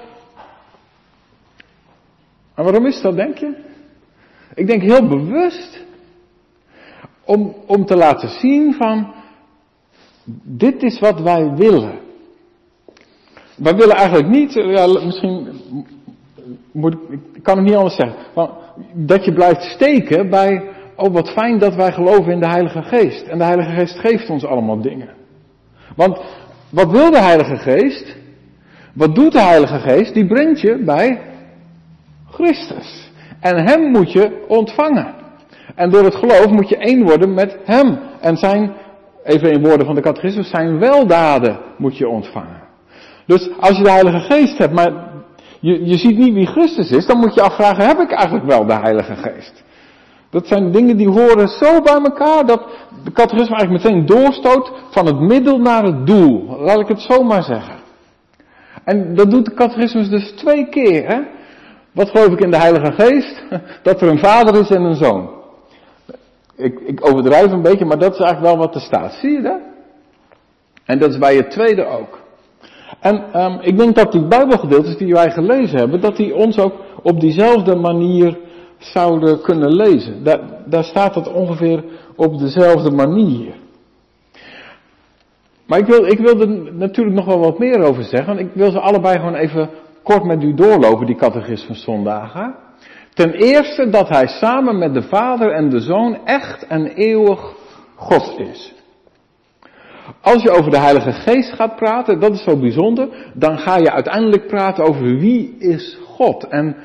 En 2.54 2.64
waarom 2.64 2.86
is 2.86 3.00
dat, 3.00 3.16
denk 3.16 3.38
je? 3.38 3.54
Ik 4.54 4.66
denk 4.66 4.82
heel 4.82 5.08
bewust 5.08 5.84
om, 7.26 7.54
om 7.66 7.84
te 7.84 7.96
laten 7.96 8.28
zien 8.28 8.74
van, 8.74 9.14
dit 10.42 10.82
is 10.82 10.98
wat 10.98 11.20
wij 11.20 11.54
willen. 11.54 11.98
Wij 13.56 13.74
willen 13.74 13.96
eigenlijk 13.96 14.28
niet, 14.28 14.52
ja, 14.52 14.86
misschien 14.86 15.48
moet 16.72 16.96
ik, 17.08 17.42
kan 17.42 17.56
het 17.56 17.66
niet 17.66 17.74
anders 17.74 17.96
zeggen, 17.96 18.16
dat 18.92 19.24
je 19.24 19.32
blijft 19.32 19.62
steken 19.62 20.30
bij 20.30 20.74
oh 20.96 21.12
wat 21.12 21.30
fijn 21.30 21.58
dat 21.58 21.74
wij 21.74 21.92
geloven 21.92 22.32
in 22.32 22.40
de 22.40 22.48
Heilige 22.48 22.82
Geest. 22.82 23.26
En 23.26 23.38
de 23.38 23.44
Heilige 23.44 23.70
Geest 23.70 23.98
geeft 23.98 24.30
ons 24.30 24.44
allemaal 24.44 24.80
dingen. 24.80 25.14
Want 25.96 26.20
wat 26.70 26.90
wil 26.90 27.10
de 27.10 27.20
Heilige 27.22 27.56
Geest? 27.56 28.16
Wat 28.92 29.14
doet 29.14 29.32
de 29.32 29.40
Heilige 29.40 29.78
Geest? 29.78 30.14
Die 30.14 30.26
brengt 30.26 30.60
je 30.60 30.82
bij 30.84 31.20
Christus. 32.30 33.10
En 33.40 33.66
Hem 33.66 33.90
moet 33.90 34.12
je 34.12 34.44
ontvangen. 34.48 35.14
En 35.76 35.90
door 35.90 36.04
het 36.04 36.14
geloof 36.14 36.46
moet 36.46 36.68
je 36.68 36.76
één 36.76 37.04
worden 37.04 37.34
met 37.34 37.58
Hem. 37.64 37.98
En 38.20 38.36
zijn, 38.36 38.72
even 39.24 39.50
in 39.50 39.62
woorden 39.62 39.86
van 39.86 39.94
de 39.94 40.00
catechismus, 40.00 40.50
zijn 40.50 40.78
weldaden 40.78 41.58
moet 41.78 41.96
je 41.96 42.08
ontvangen. 42.08 42.62
Dus 43.26 43.50
als 43.60 43.76
je 43.76 43.82
de 43.82 43.90
Heilige 43.90 44.18
Geest 44.18 44.58
hebt, 44.58 44.74
maar 44.74 44.92
je, 45.60 45.86
je 45.86 45.96
ziet 45.96 46.18
niet 46.18 46.34
wie 46.34 46.46
Christus 46.46 46.90
is, 46.90 47.06
dan 47.06 47.18
moet 47.18 47.34
je 47.34 47.42
afvragen, 47.42 47.86
heb 47.86 47.98
ik 47.98 48.10
eigenlijk 48.10 48.46
wel 48.46 48.66
de 48.66 48.74
Heilige 48.74 49.16
Geest? 49.16 49.64
Dat 50.30 50.46
zijn 50.46 50.72
dingen 50.72 50.96
die 50.96 51.08
horen 51.08 51.48
zo 51.48 51.80
bij 51.80 52.00
elkaar 52.02 52.46
dat 52.46 52.62
de 53.04 53.12
catechisme 53.12 53.56
eigenlijk 53.56 53.84
meteen 53.84 54.06
doorstoot 54.06 54.72
van 54.90 55.06
het 55.06 55.20
middel 55.20 55.58
naar 55.58 55.84
het 55.84 56.06
doel. 56.06 56.56
Laat 56.60 56.80
ik 56.80 56.88
het 56.88 57.00
zo 57.00 57.22
maar 57.22 57.42
zeggen. 57.42 57.74
En 58.84 59.14
dat 59.14 59.30
doet 59.30 59.44
de 59.44 59.54
catechismus 59.54 60.08
dus 60.08 60.32
twee 60.36 60.68
keer. 60.68 61.08
Hè? 61.08 61.20
Wat 61.92 62.10
geloof 62.10 62.28
ik 62.28 62.40
in 62.40 62.50
de 62.50 62.56
Heilige 62.56 62.92
Geest? 62.92 63.42
Dat 63.82 64.00
er 64.00 64.08
een 64.08 64.18
vader 64.18 64.60
is 64.60 64.70
en 64.70 64.82
een 64.82 64.94
zoon. 64.94 65.35
Ik, 66.56 66.80
ik 66.80 67.06
overdrijf 67.08 67.52
een 67.52 67.62
beetje, 67.62 67.84
maar 67.84 67.98
dat 67.98 68.12
is 68.12 68.20
eigenlijk 68.20 68.54
wel 68.54 68.64
wat 68.66 68.74
er 68.74 68.80
staat. 68.80 69.12
Zie 69.12 69.30
je 69.30 69.42
dat? 69.42 69.60
En 70.84 70.98
dat 70.98 71.10
is 71.10 71.18
bij 71.18 71.36
het 71.36 71.50
tweede 71.50 71.86
ook. 71.86 72.24
En 73.00 73.42
um, 73.42 73.58
ik 73.60 73.78
denk 73.78 73.94
dat 73.94 74.12
die 74.12 74.26
Bijbelgedeeltes 74.26 74.96
die 74.96 75.12
wij 75.12 75.30
gelezen 75.30 75.78
hebben, 75.78 76.00
dat 76.00 76.16
die 76.16 76.34
ons 76.34 76.58
ook 76.58 76.74
op 77.02 77.20
diezelfde 77.20 77.74
manier 77.74 78.38
zouden 78.78 79.40
kunnen 79.42 79.72
lezen. 79.72 80.24
Daar, 80.24 80.40
daar 80.66 80.84
staat 80.84 81.14
het 81.14 81.32
ongeveer 81.32 81.84
op 82.16 82.38
dezelfde 82.38 82.90
manier. 82.90 83.54
Maar 85.66 85.78
ik 85.78 85.86
wil, 85.86 86.04
ik 86.04 86.18
wil 86.18 86.40
er 86.40 86.72
natuurlijk 86.72 87.16
nog 87.16 87.24
wel 87.24 87.38
wat 87.38 87.58
meer 87.58 87.82
over 87.82 88.04
zeggen. 88.04 88.38
Ik 88.38 88.50
wil 88.54 88.70
ze 88.70 88.80
allebei 88.80 89.16
gewoon 89.18 89.34
even 89.34 89.70
kort 90.02 90.24
met 90.24 90.42
u 90.42 90.54
doorlopen, 90.54 91.06
die 91.06 91.16
catechisme 91.16 91.74
zondagen. 91.74 92.54
Ten 93.16 93.32
eerste 93.32 93.88
dat 93.90 94.08
hij 94.08 94.26
samen 94.26 94.78
met 94.78 94.94
de 94.94 95.02
Vader 95.02 95.52
en 95.52 95.68
de 95.68 95.80
Zoon 95.80 96.18
echt 96.24 96.66
en 96.66 96.86
eeuwig 96.86 97.54
God 97.94 98.38
is. 98.38 98.74
Als 100.20 100.42
je 100.42 100.50
over 100.50 100.70
de 100.70 100.78
Heilige 100.78 101.12
Geest 101.12 101.52
gaat 101.52 101.76
praten, 101.76 102.20
dat 102.20 102.32
is 102.32 102.42
zo 102.42 102.56
bijzonder, 102.56 103.08
dan 103.34 103.58
ga 103.58 103.76
je 103.76 103.92
uiteindelijk 103.92 104.46
praten 104.46 104.84
over 104.84 105.02
wie 105.02 105.56
is 105.58 105.98
God 106.04 106.44
en 106.44 106.76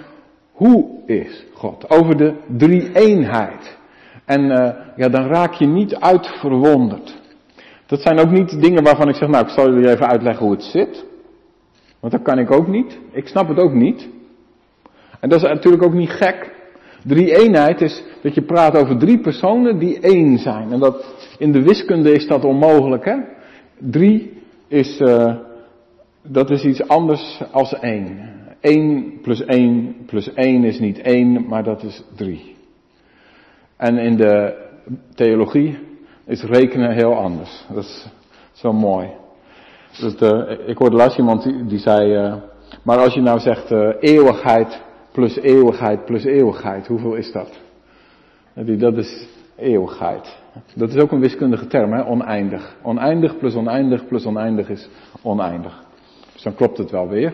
hoe 0.52 0.90
is 1.06 1.46
God. 1.54 1.90
Over 1.90 2.18
de 2.18 2.34
drie-eenheid. 2.58 3.78
En 4.26 4.42
uh, 4.42 4.70
ja, 4.96 5.10
dan 5.10 5.28
raak 5.28 5.54
je 5.54 5.68
niet 5.68 5.96
uitverwonderd. 5.96 7.20
Dat 7.86 8.02
zijn 8.02 8.20
ook 8.20 8.32
niet 8.32 8.62
dingen 8.62 8.84
waarvan 8.84 9.10
ik 9.10 9.16
zeg, 9.16 9.30
nou, 9.30 9.46
ik 9.46 9.52
zal 9.52 9.74
jullie 9.74 9.90
even 9.90 10.08
uitleggen 10.08 10.46
hoe 10.46 10.54
het 10.54 10.64
zit. 10.64 11.06
Want 12.00 12.14
dat 12.14 12.22
kan 12.22 12.40
ik 12.40 12.52
ook 12.52 12.68
niet. 12.68 13.00
Ik 13.12 13.28
snap 13.28 13.48
het 13.48 13.58
ook 13.58 13.74
niet. 13.74 14.10
En 15.22 15.30
dat 15.30 15.42
is 15.44 15.50
natuurlijk 15.50 15.84
ook 15.84 15.94
niet 15.94 16.10
gek. 16.10 16.51
Drie-eenheid 17.04 17.82
is 17.82 18.04
dat 18.22 18.36
je 18.36 18.42
praat 18.42 18.78
over 18.78 18.98
drie 18.98 19.20
personen 19.20 19.78
die 19.78 20.00
één 20.00 20.38
zijn. 20.38 20.72
En 20.72 20.80
dat, 20.80 21.16
in 21.38 21.51
de 21.51 21.62
wiskunde 21.62 22.12
is 22.12 22.28
dat 22.28 22.44
onmogelijk, 22.44 23.06
hè? 23.06 23.16
Drie 23.78 24.42
is, 24.68 25.00
uh, 25.00 25.36
dat 26.24 26.50
is 26.50 26.63
iets 26.63 26.88
anders 26.88 27.42
als 27.51 27.74
één. 27.80 28.30
1 28.62 29.22
plus 29.22 29.46
1 29.46 29.96
plus 30.06 30.34
1 30.34 30.63
is 30.63 30.80
niet 30.80 31.00
1, 31.00 31.48
maar 31.48 31.63
dat 31.63 31.84
is 31.84 32.04
3. 32.16 32.56
En 33.78 33.98
in 33.98 34.18
de 34.18 34.54
theologie 35.16 35.78
is 36.25 36.44
rekenen 36.44 36.92
heel 36.92 37.16
anders. 37.16 37.66
Dat 37.74 37.84
is 37.84 38.08
zo 38.51 38.74
mooi. 38.74 39.10
De, 40.18 40.63
ik 40.66 40.78
hoorde 40.78 40.96
laatst 40.96 41.18
iemand 41.18 41.44
die, 41.44 41.66
die 41.66 41.80
zei, 41.80 42.25
uh, 42.25 42.36
maar 42.84 42.98
als 42.98 43.13
je 43.13 43.22
nou 43.22 43.40
zegt 43.40 43.72
uh, 43.72 43.90
eeuwigheid 44.00 44.82
plus 45.12 45.38
eeuwigheid 45.38 46.06
plus 46.06 46.24
eeuwigheid, 46.24 46.88
hoeveel 46.88 47.15
is 47.15 47.32
dat? 47.32 47.60
Dat 48.56 48.98
is 48.98 49.27
eeuwigheid. 49.58 50.38
Dat 50.75 50.89
is 50.89 51.01
ook 51.01 51.12
een 51.12 51.20
wiskundige 51.20 51.68
term, 51.68 51.94
hè? 51.94 52.06
oneindig. 52.06 52.75
Oneindig 52.82 53.38
plus 53.38 53.56
oneindig 53.56 54.08
plus 54.08 54.25
oneindig 54.25 54.70
is 54.70 54.89
oneindig. 55.22 55.84
Dus 56.34 56.44
dan 56.44 56.56
klopt 56.56 56.77
het 56.77 56.91
wel 56.91 57.08
weer. 57.08 57.34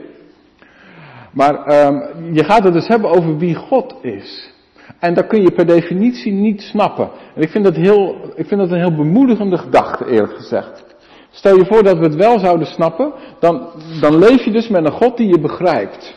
Maar 1.31 1.85
um, 1.85 2.33
je 2.33 2.43
gaat 2.43 2.63
het 2.63 2.73
dus 2.73 2.87
hebben 2.87 3.09
over 3.09 3.37
wie 3.37 3.55
God 3.55 3.95
is. 4.01 4.53
En 4.99 5.13
dat 5.13 5.27
kun 5.27 5.41
je 5.41 5.51
per 5.51 5.65
definitie 5.65 6.31
niet 6.31 6.61
snappen. 6.61 7.09
En 7.35 7.41
ik 7.41 7.49
vind 7.49 7.63
dat, 7.63 7.75
heel, 7.75 8.15
ik 8.35 8.47
vind 8.47 8.59
dat 8.61 8.71
een 8.71 8.79
heel 8.79 8.95
bemoedigende 8.95 9.57
gedachte, 9.57 10.05
eerlijk 10.05 10.35
gezegd. 10.35 10.85
Stel 11.29 11.57
je 11.57 11.65
voor 11.65 11.83
dat 11.83 11.97
we 11.97 12.03
het 12.03 12.15
wel 12.15 12.39
zouden 12.39 12.67
snappen, 12.67 13.13
dan, 13.39 13.67
dan 14.01 14.17
leef 14.17 14.43
je 14.43 14.51
dus 14.51 14.67
met 14.67 14.85
een 14.85 14.91
God 14.91 15.17
die 15.17 15.27
je 15.27 15.39
begrijpt. 15.39 16.15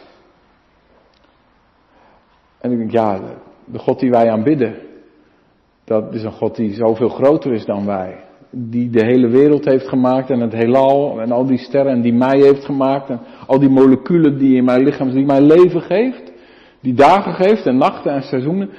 En 2.60 2.72
ik 2.72 2.78
denk, 2.78 2.90
ja, 2.90 3.20
de 3.64 3.78
God 3.78 4.00
die 4.00 4.10
wij 4.10 4.30
aanbidden, 4.30 4.74
dat 5.84 6.14
is 6.14 6.22
een 6.22 6.32
God 6.32 6.56
die 6.56 6.74
zoveel 6.74 7.08
groter 7.08 7.52
is 7.52 7.64
dan 7.64 7.86
wij. 7.86 8.24
Die 8.50 8.90
de 8.90 9.04
hele 9.04 9.28
wereld 9.28 9.64
heeft 9.64 9.88
gemaakt 9.88 10.30
en 10.30 10.40
het 10.40 10.52
heelal 10.52 11.20
en 11.20 11.32
al 11.32 11.46
die 11.46 11.58
sterren 11.58 11.92
en 11.92 12.00
die 12.00 12.12
mij 12.12 12.38
heeft 12.38 12.64
gemaakt 12.64 13.10
en 13.10 13.20
al 13.46 13.58
die 13.58 13.68
moleculen 13.68 14.38
die 14.38 14.56
in 14.56 14.64
mijn 14.64 14.82
lichaam, 14.82 15.10
die 15.10 15.24
mijn 15.24 15.42
leven 15.42 15.82
geeft. 15.82 16.32
Die 16.80 16.94
dagen 16.94 17.34
geeft 17.34 17.66
en 17.66 17.76
nachten 17.76 18.12
en 18.12 18.22
seizoenen. 18.22 18.70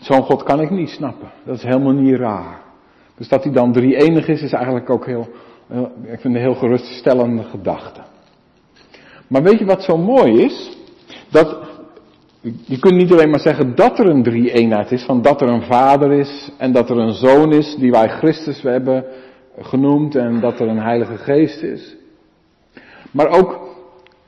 Zo'n 0.00 0.22
God 0.22 0.42
kan 0.42 0.60
ik 0.60 0.70
niet 0.70 0.88
snappen. 0.88 1.30
Dat 1.44 1.56
is 1.56 1.62
helemaal 1.62 1.92
niet 1.92 2.16
raar. 2.16 2.62
Dus 3.16 3.28
dat 3.28 3.44
hij 3.44 3.52
dan 3.52 3.72
drie 3.72 3.96
enig 3.96 4.28
is, 4.28 4.42
is 4.42 4.52
eigenlijk 4.52 4.90
ook 4.90 5.06
heel, 5.06 5.28
ik 6.02 6.20
vind 6.20 6.34
een 6.34 6.40
heel 6.40 6.54
geruststellende 6.54 7.42
gedachte. 7.42 8.00
Maar 9.28 9.42
weet 9.42 9.58
je 9.58 9.64
wat 9.64 9.82
zo 9.82 9.96
mooi 9.96 10.42
is? 10.42 10.76
Dat 11.30 11.63
je 12.66 12.78
kunt 12.78 12.94
niet 12.94 13.12
alleen 13.12 13.30
maar 13.30 13.40
zeggen 13.40 13.74
dat 13.74 13.98
er 13.98 14.06
een 14.06 14.22
drie-eenheid 14.22 14.92
is, 14.92 15.04
van 15.04 15.22
dat 15.22 15.40
er 15.40 15.48
een 15.48 15.62
vader 15.62 16.12
is 16.12 16.50
en 16.58 16.72
dat 16.72 16.90
er 16.90 16.98
een 16.98 17.12
zoon 17.12 17.52
is 17.52 17.76
die 17.78 17.90
wij 17.90 18.08
Christus 18.08 18.62
hebben 18.62 19.04
genoemd 19.58 20.14
en 20.14 20.40
dat 20.40 20.60
er 20.60 20.68
een 20.68 20.82
heilige 20.82 21.16
geest 21.16 21.62
is. 21.62 21.96
Maar 23.10 23.28
ook 23.28 23.72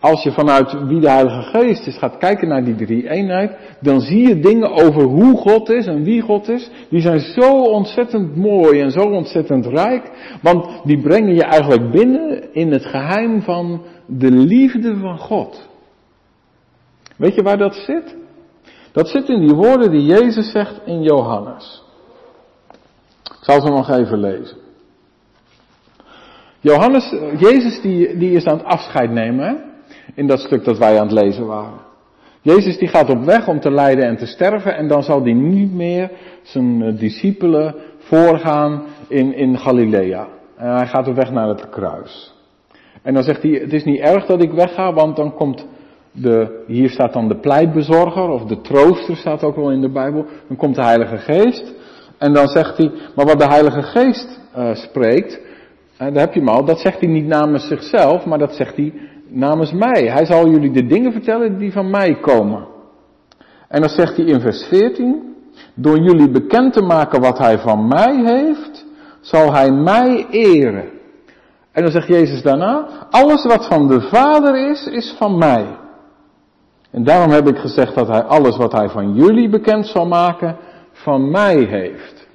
als 0.00 0.22
je 0.22 0.32
vanuit 0.32 0.86
wie 0.86 1.00
de 1.00 1.10
heilige 1.10 1.42
geest 1.42 1.86
is 1.86 1.98
gaat 1.98 2.18
kijken 2.18 2.48
naar 2.48 2.64
die 2.64 2.74
drie-eenheid, 2.74 3.56
dan 3.80 4.00
zie 4.00 4.28
je 4.28 4.40
dingen 4.40 4.70
over 4.70 5.02
hoe 5.02 5.36
God 5.36 5.70
is 5.70 5.86
en 5.86 6.02
wie 6.02 6.20
God 6.20 6.48
is, 6.48 6.70
die 6.88 7.00
zijn 7.00 7.20
zo 7.20 7.62
ontzettend 7.62 8.36
mooi 8.36 8.80
en 8.80 8.90
zo 8.90 9.00
ontzettend 9.00 9.66
rijk, 9.66 10.10
want 10.42 10.80
die 10.84 11.00
brengen 11.00 11.34
je 11.34 11.44
eigenlijk 11.44 11.90
binnen 11.90 12.54
in 12.54 12.72
het 12.72 12.84
geheim 12.84 13.42
van 13.42 13.82
de 14.06 14.30
liefde 14.30 14.96
van 14.96 15.18
God. 15.18 15.68
Weet 17.16 17.34
je 17.34 17.42
waar 17.42 17.58
dat 17.58 17.74
zit? 17.74 18.16
Dat 18.92 19.08
zit 19.08 19.28
in 19.28 19.46
die 19.46 19.54
woorden 19.54 19.90
die 19.90 20.04
Jezus 20.04 20.50
zegt 20.50 20.80
in 20.84 21.02
Johannes. 21.02 21.82
Ik 23.22 23.38
zal 23.40 23.60
ze 23.60 23.68
nog 23.68 23.90
even 23.90 24.18
lezen. 24.18 24.56
Johannes, 26.60 27.14
Jezus 27.38 27.80
die, 27.80 28.16
die 28.16 28.30
is 28.30 28.44
aan 28.44 28.56
het 28.56 28.66
afscheid 28.66 29.10
nemen, 29.10 29.46
hè? 29.46 29.54
in 30.14 30.26
dat 30.26 30.40
stuk 30.40 30.64
dat 30.64 30.78
wij 30.78 30.98
aan 30.98 31.06
het 31.06 31.24
lezen 31.24 31.46
waren. 31.46 31.84
Jezus 32.40 32.78
die 32.78 32.88
gaat 32.88 33.10
op 33.10 33.24
weg 33.24 33.48
om 33.48 33.60
te 33.60 33.70
lijden 33.70 34.04
en 34.04 34.16
te 34.16 34.26
sterven 34.26 34.76
en 34.76 34.88
dan 34.88 35.02
zal 35.02 35.22
hij 35.22 35.32
niet 35.32 35.72
meer 35.72 36.10
zijn 36.42 36.82
eh, 36.82 36.98
discipelen 36.98 37.74
voorgaan 37.98 38.82
in, 39.08 39.34
in 39.34 39.58
Galilea. 39.58 40.28
En 40.56 40.76
hij 40.76 40.86
gaat 40.86 41.08
op 41.08 41.14
weg 41.14 41.30
naar 41.30 41.48
het 41.48 41.68
kruis. 41.68 42.34
En 43.02 43.14
dan 43.14 43.22
zegt 43.22 43.42
hij, 43.42 43.50
het 43.50 43.72
is 43.72 43.84
niet 43.84 44.00
erg 44.00 44.26
dat 44.26 44.42
ik 44.42 44.52
wegga, 44.52 44.92
want 44.92 45.16
dan 45.16 45.34
komt 45.34 45.66
de, 46.16 46.62
hier 46.66 46.90
staat 46.90 47.12
dan 47.12 47.28
de 47.28 47.36
pleitbezorger 47.36 48.28
of 48.28 48.44
de 48.44 48.60
trooster 48.60 49.16
staat 49.16 49.42
ook 49.42 49.56
wel 49.56 49.70
in 49.70 49.80
de 49.80 49.90
Bijbel. 49.90 50.26
Dan 50.48 50.56
komt 50.56 50.74
de 50.74 50.82
Heilige 50.82 51.16
Geest 51.16 51.74
en 52.18 52.32
dan 52.32 52.48
zegt 52.48 52.76
hij, 52.76 52.90
maar 53.14 53.26
wat 53.26 53.38
de 53.38 53.46
Heilige 53.46 53.82
Geest 53.82 54.40
uh, 54.56 54.74
spreekt, 54.74 55.40
en 55.96 56.12
daar 56.12 56.22
heb 56.22 56.34
je 56.34 56.40
hem 56.40 56.48
al, 56.48 56.64
dat 56.64 56.80
zegt 56.80 57.00
hij 57.00 57.08
niet 57.08 57.26
namens 57.26 57.66
zichzelf, 57.66 58.24
maar 58.24 58.38
dat 58.38 58.54
zegt 58.54 58.76
hij 58.76 58.92
namens 59.28 59.72
mij. 59.72 60.10
Hij 60.10 60.24
zal 60.24 60.48
jullie 60.48 60.70
de 60.70 60.86
dingen 60.86 61.12
vertellen 61.12 61.58
die 61.58 61.72
van 61.72 61.90
mij 61.90 62.20
komen. 62.20 62.66
En 63.68 63.80
dan 63.80 63.90
zegt 63.90 64.16
hij 64.16 64.24
in 64.24 64.40
vers 64.40 64.64
14, 64.64 65.34
door 65.74 65.98
jullie 65.98 66.30
bekend 66.30 66.72
te 66.72 66.82
maken 66.82 67.20
wat 67.20 67.38
hij 67.38 67.58
van 67.58 67.88
mij 67.88 68.22
heeft, 68.24 68.86
zal 69.20 69.52
hij 69.52 69.70
mij 69.70 70.26
eren. 70.30 70.84
En 71.72 71.82
dan 71.82 71.90
zegt 71.90 72.08
Jezus 72.08 72.42
daarna, 72.42 72.88
alles 73.10 73.44
wat 73.44 73.66
van 73.66 73.88
de 73.88 74.00
Vader 74.00 74.70
is, 74.70 74.86
is 74.86 75.14
van 75.18 75.38
mij. 75.38 75.66
En 76.96 77.04
daarom 77.04 77.30
heb 77.30 77.48
ik 77.48 77.58
gezegd 77.58 77.94
dat 77.94 78.08
hij 78.08 78.22
alles 78.22 78.56
wat 78.56 78.72
hij 78.72 78.88
van 78.88 79.14
jullie 79.14 79.48
bekend 79.48 79.86
zal 79.86 80.06
maken, 80.06 80.56
van 80.92 81.30
mij 81.30 81.56
heeft. 81.56 82.26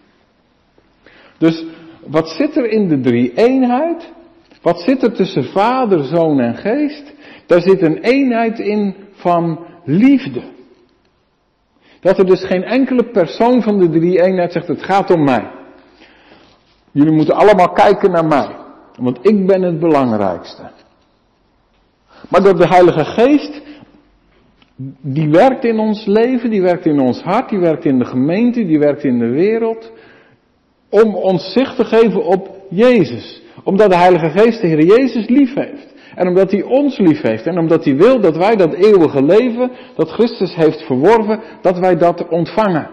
Dus 1.38 1.66
wat 2.06 2.30
zit 2.30 2.56
er 2.56 2.70
in 2.70 2.88
de 2.88 3.00
drie 3.00 3.34
eenheid? 3.34 4.12
Wat 4.62 4.80
zit 4.80 5.04
er 5.04 5.14
tussen 5.14 5.44
Vader, 5.44 6.04
Zoon 6.04 6.40
en 6.40 6.56
Geest? 6.56 7.14
Daar 7.46 7.62
zit 7.62 7.82
een 7.82 7.98
eenheid 7.98 8.60
in 8.60 8.96
van 9.14 9.66
liefde. 9.86 10.42
Dat 12.00 12.18
er 12.18 12.26
dus 12.26 12.46
geen 12.46 12.64
enkele 12.64 13.04
persoon 13.04 13.62
van 13.62 13.80
de 13.80 13.90
drie 13.90 14.22
eenheid 14.22 14.52
zegt, 14.52 14.68
het 14.68 14.84
gaat 14.84 15.12
om 15.12 15.24
mij. 15.24 15.52
Jullie 16.92 17.14
moeten 17.14 17.36
allemaal 17.36 17.72
kijken 17.72 18.12
naar 18.12 18.26
mij. 18.26 18.56
Want 18.96 19.20
ik 19.22 19.48
ben 19.48 19.62
het 19.62 19.80
belangrijkste. 19.80 20.72
Maar 22.30 22.44
dat 22.44 22.58
de 22.58 22.68
Heilige 22.68 23.06
Geest, 23.06 23.62
die 25.02 25.30
werkt 25.30 25.66
in 25.66 25.80
ons 25.80 26.06
leven, 26.06 26.50
die 26.50 26.62
werkt 26.62 26.86
in 26.86 27.00
ons 27.00 27.22
hart, 27.22 27.50
die 27.50 27.60
werkt 27.60 27.86
in 27.86 28.00
de 28.00 28.06
gemeente, 28.06 28.66
die 28.66 28.80
werkt 28.80 29.04
in 29.04 29.20
de 29.20 29.30
wereld. 29.30 29.92
Om 30.90 31.16
ons 31.16 31.52
zicht 31.52 31.76
te 31.76 31.86
geven 31.86 32.26
op 32.26 32.50
Jezus. 32.70 33.42
Omdat 33.64 33.90
de 33.90 33.98
Heilige 33.98 34.30
Geest 34.30 34.62
de 34.62 34.68
Heer 34.68 34.86
Jezus 34.86 35.28
lief 35.28 35.54
heeft. 35.54 35.94
En 36.16 36.28
omdat 36.28 36.52
hij 36.52 36.64
ons 36.64 36.98
lief 36.98 37.22
heeft. 37.22 37.46
En 37.46 37.58
omdat 37.58 37.86
hij 37.86 37.96
wil 37.96 38.20
dat 38.20 38.38
wij 38.38 38.56
dat 38.56 38.74
eeuwige 38.74 39.24
leven, 39.24 39.72
dat 39.96 40.10
Christus 40.10 40.56
heeft 40.56 40.82
verworven, 40.82 41.40
dat 41.62 41.80
wij 41.80 41.98
dat 41.98 42.28
ontvangen. 42.28 42.90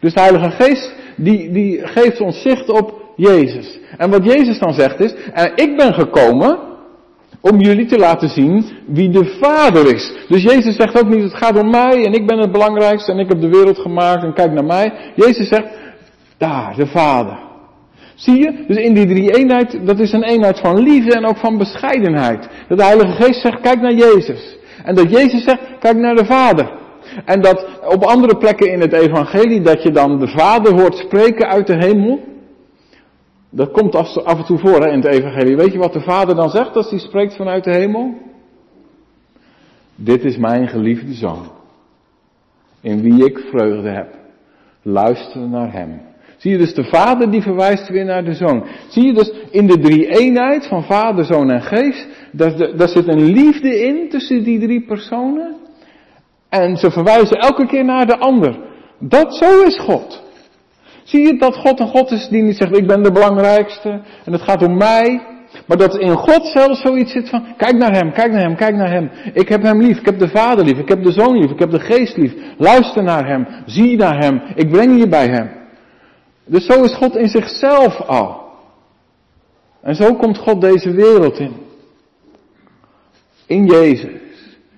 Dus 0.00 0.14
de 0.14 0.20
Heilige 0.20 0.50
Geest, 0.50 0.94
die, 1.16 1.52
die 1.52 1.86
geeft 1.86 2.20
ons 2.20 2.42
zicht 2.42 2.68
op 2.68 3.02
Jezus. 3.16 3.78
En 3.96 4.10
wat 4.10 4.24
Jezus 4.24 4.58
dan 4.58 4.72
zegt 4.72 5.00
is, 5.00 5.14
ik 5.54 5.76
ben 5.76 5.94
gekomen 5.94 6.67
om 7.50 7.60
jullie 7.60 7.86
te 7.86 7.98
laten 7.98 8.28
zien 8.28 8.66
wie 8.86 9.10
de 9.10 9.38
Vader 9.40 9.94
is. 9.94 10.12
Dus 10.28 10.42
Jezus 10.42 10.76
zegt 10.76 10.98
ook 10.98 11.08
niet, 11.08 11.22
het 11.22 11.34
gaat 11.34 11.62
om 11.62 11.70
mij 11.70 12.04
en 12.04 12.12
ik 12.12 12.26
ben 12.26 12.38
het 12.38 12.52
belangrijkste 12.52 13.12
en 13.12 13.18
ik 13.18 13.28
heb 13.28 13.40
de 13.40 13.48
wereld 13.48 13.78
gemaakt 13.78 14.22
en 14.22 14.34
kijk 14.34 14.52
naar 14.52 14.64
mij. 14.64 14.92
Jezus 15.14 15.48
zegt, 15.48 15.68
daar, 16.38 16.74
de 16.76 16.86
Vader. 16.86 17.38
Zie 18.14 18.36
je? 18.36 18.64
Dus 18.66 18.76
in 18.76 18.94
die 18.94 19.06
drie 19.06 19.36
eenheid, 19.36 19.86
dat 19.86 19.98
is 20.00 20.12
een 20.12 20.24
eenheid 20.24 20.60
van 20.60 20.78
liefde 20.78 21.14
en 21.14 21.26
ook 21.26 21.36
van 21.36 21.58
bescheidenheid. 21.58 22.48
Dat 22.68 22.78
de 22.78 22.84
Heilige 22.84 23.22
Geest 23.22 23.40
zegt, 23.40 23.60
kijk 23.60 23.80
naar 23.80 23.94
Jezus. 23.94 24.56
En 24.84 24.94
dat 24.94 25.10
Jezus 25.10 25.44
zegt, 25.44 25.60
kijk 25.78 25.96
naar 25.96 26.14
de 26.14 26.24
Vader. 26.24 26.70
En 27.24 27.40
dat 27.40 27.66
op 27.84 28.02
andere 28.04 28.36
plekken 28.36 28.72
in 28.72 28.80
het 28.80 28.92
evangelie, 28.92 29.60
dat 29.60 29.82
je 29.82 29.90
dan 29.90 30.18
de 30.18 30.28
Vader 30.28 30.80
hoort 30.80 30.96
spreken 30.96 31.48
uit 31.48 31.66
de 31.66 31.76
hemel. 31.76 32.20
Dat 33.50 33.70
komt 33.70 33.94
af 34.24 34.38
en 34.38 34.44
toe 34.44 34.58
voor 34.58 34.80
hè, 34.80 34.90
in 34.90 35.00
het 35.00 35.04
evangelie. 35.04 35.56
Weet 35.56 35.72
je 35.72 35.78
wat 35.78 35.92
de 35.92 36.00
Vader 36.00 36.34
dan 36.34 36.50
zegt 36.50 36.76
als 36.76 36.90
hij 36.90 36.98
spreekt 36.98 37.36
vanuit 37.36 37.64
de 37.64 37.74
hemel? 37.76 38.14
Dit 39.94 40.24
is 40.24 40.36
mijn 40.36 40.68
geliefde 40.68 41.12
zoon. 41.12 41.50
In 42.80 43.00
wie 43.00 43.24
ik 43.24 43.38
vreugde 43.38 43.88
heb. 43.88 44.14
Luister 44.82 45.48
naar 45.48 45.72
hem. 45.72 46.00
Zie 46.36 46.50
je 46.50 46.58
dus 46.58 46.74
de 46.74 46.84
Vader 46.84 47.30
die 47.30 47.42
verwijst 47.42 47.88
weer 47.88 48.04
naar 48.04 48.24
de 48.24 48.34
Zoon. 48.34 48.64
Zie 48.88 49.06
je 49.06 49.12
dus 49.12 49.32
in 49.50 49.66
de 49.66 49.78
drie 49.78 50.06
eenheid 50.06 50.66
van 50.66 50.84
Vader, 50.84 51.24
Zoon 51.24 51.50
en 51.50 51.62
Geest, 51.62 52.06
daar, 52.32 52.76
daar 52.76 52.88
zit 52.88 53.08
een 53.08 53.24
liefde 53.24 53.78
in 53.78 54.08
tussen 54.08 54.44
die 54.44 54.60
drie 54.60 54.82
personen. 54.86 55.56
En 56.48 56.76
ze 56.76 56.90
verwijzen 56.90 57.36
elke 57.36 57.66
keer 57.66 57.84
naar 57.84 58.06
de 58.06 58.18
ander. 58.18 58.58
Dat 58.98 59.34
zo 59.36 59.62
is 59.62 59.78
God. 59.78 60.22
Zie 61.08 61.26
je 61.26 61.38
dat 61.38 61.56
God 61.56 61.80
een 61.80 61.88
God 61.88 62.10
is 62.10 62.28
die 62.28 62.42
niet 62.42 62.56
zegt 62.56 62.76
ik 62.76 62.86
ben 62.86 63.02
de 63.02 63.12
belangrijkste 63.12 64.02
en 64.24 64.32
het 64.32 64.42
gaat 64.42 64.62
om 64.62 64.76
mij. 64.76 65.22
Maar 65.66 65.76
dat 65.76 65.96
in 65.98 66.16
God 66.16 66.46
zelfs 66.46 66.80
zoiets 66.80 67.12
zit 67.12 67.28
van 67.28 67.44
kijk 67.56 67.76
naar 67.76 67.92
hem, 67.92 68.12
kijk 68.12 68.32
naar 68.32 68.40
hem, 68.40 68.56
kijk 68.56 68.74
naar 68.74 68.90
hem. 68.90 69.10
Ik 69.32 69.48
heb 69.48 69.62
hem 69.62 69.80
lief, 69.80 69.98
ik 69.98 70.06
heb 70.06 70.18
de 70.18 70.28
Vader 70.28 70.64
lief, 70.64 70.78
ik 70.78 70.88
heb 70.88 71.02
de 71.02 71.12
Zoon 71.12 71.38
lief, 71.38 71.50
ik 71.50 71.58
heb 71.58 71.70
de 71.70 71.80
Geest 71.80 72.16
lief. 72.16 72.34
Luister 72.58 73.02
naar 73.02 73.26
hem, 73.26 73.46
zie 73.66 73.96
naar 73.96 74.18
hem, 74.18 74.42
ik 74.54 74.70
breng 74.70 74.98
je 74.98 75.08
bij 75.08 75.26
hem. 75.26 75.50
Dus 76.44 76.66
zo 76.66 76.82
is 76.82 76.94
God 76.94 77.16
in 77.16 77.28
zichzelf 77.28 78.00
al. 78.00 78.42
En 79.82 79.94
zo 79.94 80.14
komt 80.14 80.38
God 80.38 80.60
deze 80.60 80.90
wereld 80.90 81.38
in. 81.38 81.52
In 83.46 83.66
Jezus. 83.66 84.20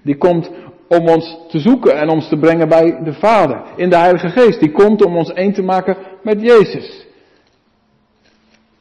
Die 0.02 0.16
komt 0.16 0.50
om 0.98 1.08
ons 1.08 1.36
te 1.48 1.58
zoeken 1.58 1.98
en 1.98 2.08
ons 2.08 2.28
te 2.28 2.36
brengen 2.36 2.68
bij 2.68 3.02
de 3.04 3.12
Vader. 3.12 3.62
In 3.76 3.90
de 3.90 3.96
Heilige 3.96 4.28
Geest. 4.28 4.60
Die 4.60 4.72
komt 4.72 5.04
om 5.04 5.16
ons 5.16 5.32
één 5.32 5.52
te 5.52 5.62
maken 5.62 5.96
met 6.22 6.40
Jezus. 6.40 7.06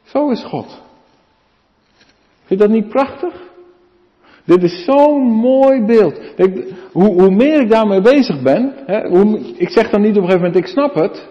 Zo 0.04 0.30
is 0.30 0.44
God. 0.44 0.66
Vind 2.44 2.60
je 2.60 2.66
dat 2.66 2.68
niet 2.68 2.88
prachtig? 2.88 3.34
Dit 4.44 4.62
is 4.62 4.84
zo'n 4.84 5.22
mooi 5.22 5.82
beeld. 5.84 6.20
hoe, 6.92 7.22
hoe, 7.22 7.30
meer 7.30 7.60
ik 7.60 7.70
daarmee 7.70 8.00
bezig 8.00 8.42
ben, 8.42 8.74
hè, 8.86 9.08
hoe, 9.08 9.38
ik 9.56 9.68
zeg 9.68 9.90
dan 9.90 10.00
niet 10.00 10.16
op 10.16 10.22
een 10.22 10.30
gegeven 10.30 10.46
moment, 10.46 10.64
ik 10.64 10.66
snap 10.66 10.94
het. 10.94 11.28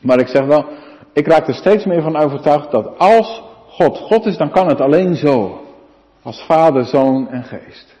Maar 0.00 0.18
ik 0.18 0.28
zeg 0.28 0.44
wel, 0.44 0.64
ik 1.12 1.26
raak 1.26 1.48
er 1.48 1.54
steeds 1.54 1.84
meer 1.84 2.02
van 2.02 2.16
overtuigd 2.16 2.70
dat 2.70 2.98
als 2.98 3.42
God 3.68 3.98
God 3.98 4.26
is, 4.26 4.36
dan 4.36 4.50
kan 4.50 4.68
het 4.68 4.80
alleen 4.80 5.14
zo. 5.16 5.60
Als 6.22 6.44
Vader, 6.46 6.84
Zoon 6.84 7.28
en 7.28 7.44
Geest. 7.44 7.97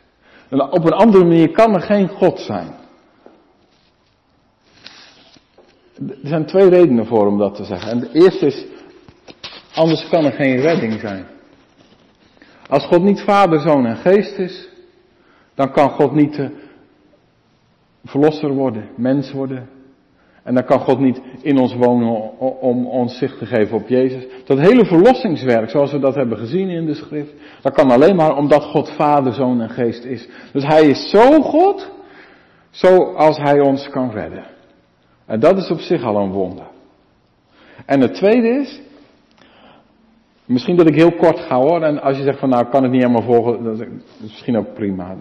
Op 0.50 0.84
een 0.84 0.92
andere 0.92 1.24
manier 1.24 1.50
kan 1.50 1.74
er 1.74 1.80
geen 1.80 2.08
God 2.08 2.40
zijn. 2.40 2.74
Er 6.08 6.16
zijn 6.22 6.46
twee 6.46 6.68
redenen 6.68 7.06
voor 7.06 7.26
om 7.26 7.38
dat 7.38 7.54
te 7.54 7.64
zeggen. 7.64 7.90
En 7.90 8.00
de 8.00 8.12
eerste 8.12 8.46
is, 8.46 8.64
anders 9.74 10.08
kan 10.08 10.24
er 10.24 10.32
geen 10.32 10.60
redding 10.60 11.00
zijn. 11.00 11.26
Als 12.68 12.86
God 12.86 13.02
niet 13.02 13.20
Vader, 13.20 13.60
Zoon 13.60 13.86
en 13.86 13.96
Geest 13.96 14.38
is, 14.38 14.68
dan 15.54 15.72
kan 15.72 15.90
God 15.90 16.12
niet 16.12 16.38
uh, 16.38 16.48
verlosser 18.04 18.50
worden, 18.50 18.88
mens 18.96 19.32
worden, 19.32 19.68
en 20.48 20.54
dan 20.54 20.64
kan 20.64 20.80
God 20.80 20.98
niet 20.98 21.20
in 21.42 21.58
ons 21.58 21.74
wonen 21.74 22.38
om 22.60 22.86
ons 22.86 23.18
zicht 23.18 23.38
te 23.38 23.46
geven 23.46 23.76
op 23.76 23.88
Jezus. 23.88 24.26
Dat 24.44 24.58
hele 24.58 24.84
verlossingswerk, 24.84 25.70
zoals 25.70 25.92
we 25.92 25.98
dat 25.98 26.14
hebben 26.14 26.38
gezien 26.38 26.68
in 26.68 26.86
de 26.86 26.94
schrift, 26.94 27.32
dat 27.62 27.72
kan 27.74 27.90
alleen 27.90 28.16
maar 28.16 28.36
omdat 28.36 28.64
God 28.64 28.90
Vader, 28.90 29.32
Zoon 29.32 29.60
en 29.60 29.70
Geest 29.70 30.04
is. 30.04 30.28
Dus 30.52 30.64
Hij 30.64 30.88
is 30.88 31.10
zo 31.10 31.40
God, 31.40 31.90
zoals 32.70 33.36
Hij 33.36 33.60
ons 33.60 33.88
kan 33.88 34.10
redden. 34.10 34.44
En 35.26 35.40
dat 35.40 35.56
is 35.56 35.70
op 35.70 35.78
zich 35.78 36.02
al 36.02 36.16
een 36.16 36.32
wonder. 36.32 36.66
En 37.86 38.00
het 38.00 38.14
tweede 38.14 38.48
is, 38.48 38.80
misschien 40.44 40.76
dat 40.76 40.88
ik 40.88 40.94
heel 40.94 41.12
kort 41.12 41.38
ga 41.38 41.56
hoor, 41.56 41.82
en 41.82 42.02
als 42.02 42.16
je 42.16 42.22
zegt 42.22 42.38
van 42.38 42.48
nou 42.48 42.68
kan 42.68 42.82
het 42.82 42.92
niet 42.92 43.02
helemaal 43.02 43.22
volgen, 43.22 43.64
dat 43.64 43.80
is 43.80 43.86
misschien 44.20 44.56
ook 44.56 44.74
prima, 44.74 45.16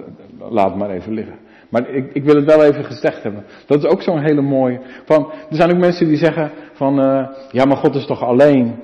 laat 0.49 0.69
het 0.69 0.75
maar 0.75 0.89
even 0.89 1.13
liggen. 1.13 1.37
Maar 1.69 1.89
ik, 1.89 2.13
ik 2.13 2.23
wil 2.23 2.35
het 2.35 2.45
wel 2.45 2.63
even 2.63 2.83
gezegd 2.83 3.23
hebben. 3.23 3.43
Dat 3.65 3.83
is 3.83 3.89
ook 3.89 4.01
zo'n 4.01 4.23
hele 4.23 4.41
mooie. 4.41 4.79
Van, 5.05 5.31
er 5.49 5.55
zijn 5.55 5.71
ook 5.71 5.77
mensen 5.77 6.07
die 6.07 6.17
zeggen 6.17 6.51
van, 6.73 6.99
uh, 6.99 7.27
ja 7.51 7.65
maar 7.65 7.77
God 7.77 7.95
is 7.95 8.05
toch 8.05 8.23
alleen. 8.23 8.75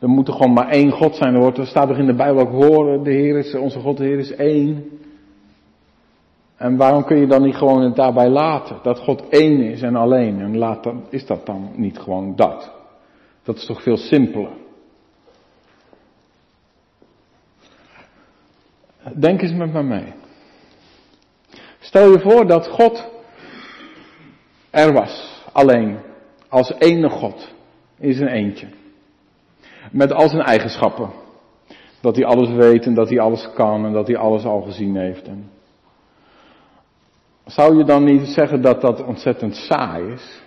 Er 0.00 0.08
moet 0.08 0.28
er 0.28 0.34
gewoon 0.34 0.52
maar 0.52 0.68
één 0.68 0.90
God 0.90 1.14
zijn. 1.14 1.34
Er, 1.34 1.40
wordt, 1.40 1.58
er 1.58 1.66
staat 1.66 1.88
toch 1.88 1.98
in 1.98 2.06
de 2.06 2.14
Bijbel 2.14 2.40
ook 2.40 2.64
horen, 2.64 3.02
de 3.02 3.10
Heer 3.10 3.38
is, 3.38 3.54
onze 3.54 3.80
God 3.80 3.96
de 3.96 4.04
Heer 4.04 4.18
is 4.18 4.34
één. 4.34 4.84
En 6.56 6.76
waarom 6.76 7.04
kun 7.04 7.16
je 7.16 7.26
dan 7.26 7.42
niet 7.42 7.54
gewoon 7.54 7.82
het 7.82 7.96
daarbij 7.96 8.28
laten? 8.28 8.78
Dat 8.82 8.98
God 8.98 9.28
één 9.28 9.60
is 9.60 9.82
en 9.82 9.96
alleen. 9.96 10.40
En 10.40 11.02
is 11.10 11.26
dat 11.26 11.46
dan 11.46 11.70
niet 11.76 11.98
gewoon 11.98 12.36
dat? 12.36 12.72
Dat 13.42 13.56
is 13.56 13.66
toch 13.66 13.82
veel 13.82 13.96
simpeler. 13.96 14.50
Denk 19.14 19.42
eens 19.42 19.52
met 19.52 19.72
me 19.72 19.82
mee. 19.82 20.12
Stel 21.88 22.10
je 22.10 22.20
voor 22.20 22.46
dat 22.46 22.66
God 22.66 23.08
er 24.70 24.92
was, 24.92 25.42
alleen, 25.52 25.98
als 26.48 26.72
ene 26.78 27.08
God, 27.08 27.54
in 27.98 28.12
zijn 28.12 28.28
eentje. 28.28 28.66
Met 29.92 30.12
al 30.12 30.28
zijn 30.28 30.42
eigenschappen. 30.42 31.10
Dat 32.00 32.16
hij 32.16 32.24
alles 32.24 32.48
weet 32.48 32.86
en 32.86 32.94
dat 32.94 33.08
hij 33.08 33.20
alles 33.20 33.50
kan 33.54 33.84
en 33.84 33.92
dat 33.92 34.06
hij 34.06 34.16
alles 34.16 34.44
al 34.44 34.60
gezien 34.60 34.96
heeft. 34.96 35.26
En 35.26 35.50
zou 37.44 37.76
je 37.76 37.84
dan 37.84 38.04
niet 38.04 38.26
zeggen 38.26 38.62
dat 38.62 38.80
dat 38.80 39.04
ontzettend 39.04 39.54
saai 39.56 40.12
is? 40.12 40.42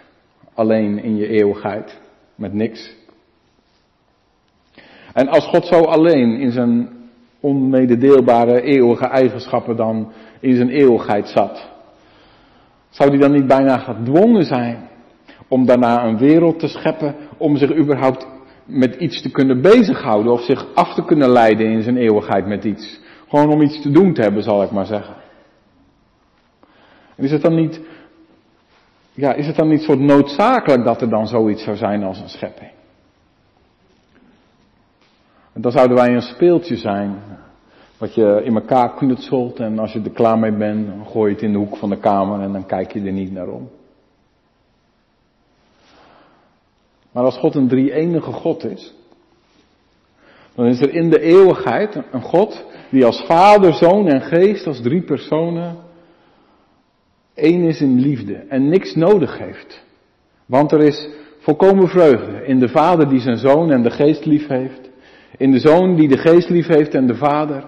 Alleen 0.53 1.03
in 1.03 1.15
je 1.15 1.27
eeuwigheid, 1.27 1.99
met 2.35 2.53
niks. 2.53 2.95
En 5.13 5.27
als 5.27 5.45
God 5.45 5.65
zo 5.65 5.83
alleen 5.83 6.39
in 6.39 6.51
zijn 6.51 7.00
onmededeelbare 7.41 8.61
eeuwige 8.61 9.05
eigenschappen 9.05 9.75
dan 9.75 10.11
in 10.39 10.55
zijn 10.55 10.69
eeuwigheid 10.69 11.27
zat. 11.27 11.69
Zou 12.89 13.09
die 13.09 13.19
dan 13.19 13.31
niet 13.31 13.47
bijna 13.47 13.77
gedwongen 13.77 14.43
zijn 14.43 14.89
om 15.47 15.65
daarna 15.65 16.05
een 16.05 16.17
wereld 16.17 16.59
te 16.59 16.67
scheppen, 16.67 17.15
om 17.37 17.57
zich 17.57 17.75
überhaupt 17.75 18.27
met 18.65 18.95
iets 18.95 19.21
te 19.21 19.31
kunnen 19.31 19.61
bezighouden 19.61 20.31
of 20.31 20.41
zich 20.41 20.73
af 20.73 20.93
te 20.93 21.05
kunnen 21.05 21.29
leiden 21.29 21.67
in 21.67 21.81
zijn 21.81 21.97
eeuwigheid 21.97 22.47
met 22.47 22.63
iets. 22.63 22.99
Gewoon 23.27 23.49
om 23.49 23.61
iets 23.61 23.81
te 23.81 23.91
doen 23.91 24.13
te 24.13 24.21
hebben, 24.21 24.43
zal 24.43 24.63
ik 24.63 24.71
maar 24.71 24.85
zeggen. 24.85 25.15
En 27.15 27.23
is 27.23 27.31
het 27.31 27.41
dan 27.41 27.55
niet, 27.55 27.81
ja, 29.13 29.33
is 29.33 29.47
het 29.47 29.55
dan 29.55 29.67
niet 29.67 29.81
soort 29.81 29.99
noodzakelijk 29.99 30.83
dat 30.83 31.01
er 31.01 31.09
dan 31.09 31.27
zoiets 31.27 31.63
zou 31.63 31.77
zijn 31.77 32.03
als 32.03 32.19
een 32.19 32.29
schepping? 32.29 32.71
En 35.53 35.61
dan 35.61 35.71
zouden 35.71 35.97
wij 35.97 36.15
een 36.15 36.21
speeltje 36.21 36.75
zijn, 36.75 37.15
wat 37.97 38.15
je 38.15 38.41
in 38.43 38.55
elkaar 38.55 38.93
knutselt 38.93 39.59
en 39.59 39.79
als 39.79 39.93
je 39.93 40.01
er 40.01 40.11
klaar 40.11 40.39
mee 40.39 40.53
bent, 40.53 40.87
dan 40.87 41.05
gooi 41.05 41.29
je 41.29 41.35
het 41.35 41.43
in 41.43 41.51
de 41.51 41.57
hoek 41.57 41.77
van 41.77 41.89
de 41.89 41.99
kamer 41.99 42.39
en 42.39 42.51
dan 42.51 42.65
kijk 42.65 42.93
je 42.93 43.01
er 43.01 43.11
niet 43.11 43.31
naar 43.31 43.47
om. 43.47 43.69
Maar 47.11 47.23
als 47.23 47.37
God 47.37 47.55
een 47.55 47.67
drie-enige 47.67 48.31
God 48.31 48.65
is, 48.65 48.93
dan 50.55 50.65
is 50.65 50.81
er 50.81 50.93
in 50.93 51.09
de 51.09 51.19
eeuwigheid 51.19 52.01
een 52.11 52.21
God 52.21 52.65
die 52.89 53.05
als 53.05 53.23
Vader, 53.25 53.73
Zoon 53.73 54.07
en 54.07 54.21
Geest, 54.21 54.67
als 54.67 54.81
drie 54.81 55.01
personen, 55.01 55.75
één 57.33 57.63
is 57.63 57.81
in 57.81 57.99
liefde 57.99 58.33
en 58.33 58.69
niks 58.69 58.95
nodig 58.95 59.37
heeft. 59.37 59.83
Want 60.45 60.71
er 60.71 60.81
is 60.81 61.09
volkomen 61.39 61.87
vreugde 61.87 62.45
in 62.45 62.59
de 62.59 62.69
vader 62.69 63.09
die 63.09 63.19
zijn 63.19 63.37
zoon 63.37 63.71
en 63.71 63.83
de 63.83 63.91
geest 63.91 64.25
lief 64.25 64.47
heeft. 64.47 64.90
In 65.37 65.51
de 65.51 65.59
zoon 65.59 65.95
die 65.95 66.07
de 66.07 66.17
geest 66.17 66.49
lief 66.49 66.67
heeft 66.67 66.93
en 66.93 67.07
de 67.07 67.15
vader. 67.15 67.63